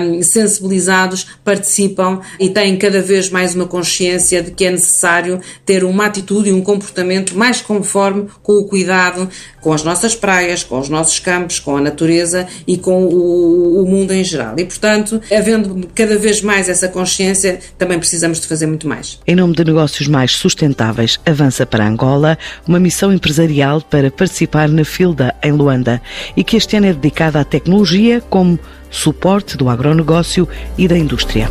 um, 0.00 0.22
sensibilizados, 0.22 1.26
participam 1.44 2.20
e 2.38 2.48
têm 2.48 2.76
cada 2.76 3.00
vez 3.00 3.28
mais 3.30 3.54
uma 3.54 3.66
consciência 3.66 4.42
de 4.42 4.50
que 4.50 4.64
é 4.64 4.70
necessário 4.70 5.40
ter 5.64 5.84
uma 5.84 6.06
atitude 6.06 6.21
e 6.48 6.52
um 6.52 6.62
comportamento 6.62 7.36
mais 7.36 7.60
conforme 7.60 8.28
com 8.42 8.54
o 8.54 8.64
cuidado 8.64 9.28
com 9.62 9.72
as 9.72 9.82
nossas 9.84 10.14
praias, 10.14 10.64
com 10.64 10.78
os 10.78 10.88
nossos 10.88 11.18
campos, 11.18 11.58
com 11.58 11.76
a 11.76 11.80
natureza 11.80 12.46
e 12.66 12.76
com 12.76 13.04
o, 13.04 13.82
o 13.82 13.86
mundo 13.86 14.12
em 14.12 14.24
geral. 14.24 14.54
E, 14.58 14.64
portanto, 14.64 15.20
havendo 15.32 15.88
cada 15.94 16.18
vez 16.18 16.42
mais 16.42 16.68
essa 16.68 16.88
consciência, 16.88 17.60
também 17.78 17.98
precisamos 17.98 18.40
de 18.40 18.46
fazer 18.46 18.66
muito 18.66 18.88
mais. 18.88 19.20
Em 19.26 19.36
nome 19.36 19.54
de 19.54 19.64
negócios 19.64 20.08
mais 20.08 20.32
sustentáveis 20.32 21.18
avança 21.24 21.64
para 21.64 21.86
Angola 21.86 22.36
uma 22.66 22.80
missão 22.80 23.12
empresarial 23.12 23.80
para 23.80 24.10
participar 24.10 24.68
na 24.68 24.84
FILDA 24.84 25.34
em 25.42 25.52
Luanda 25.52 26.02
e 26.36 26.42
que 26.42 26.56
este 26.56 26.76
ano 26.76 26.86
é 26.86 26.92
dedicada 26.92 27.40
à 27.40 27.44
tecnologia 27.44 28.20
como 28.28 28.58
suporte 28.90 29.56
do 29.56 29.68
agronegócio 29.68 30.48
e 30.76 30.88
da 30.88 30.98
indústria. 30.98 31.48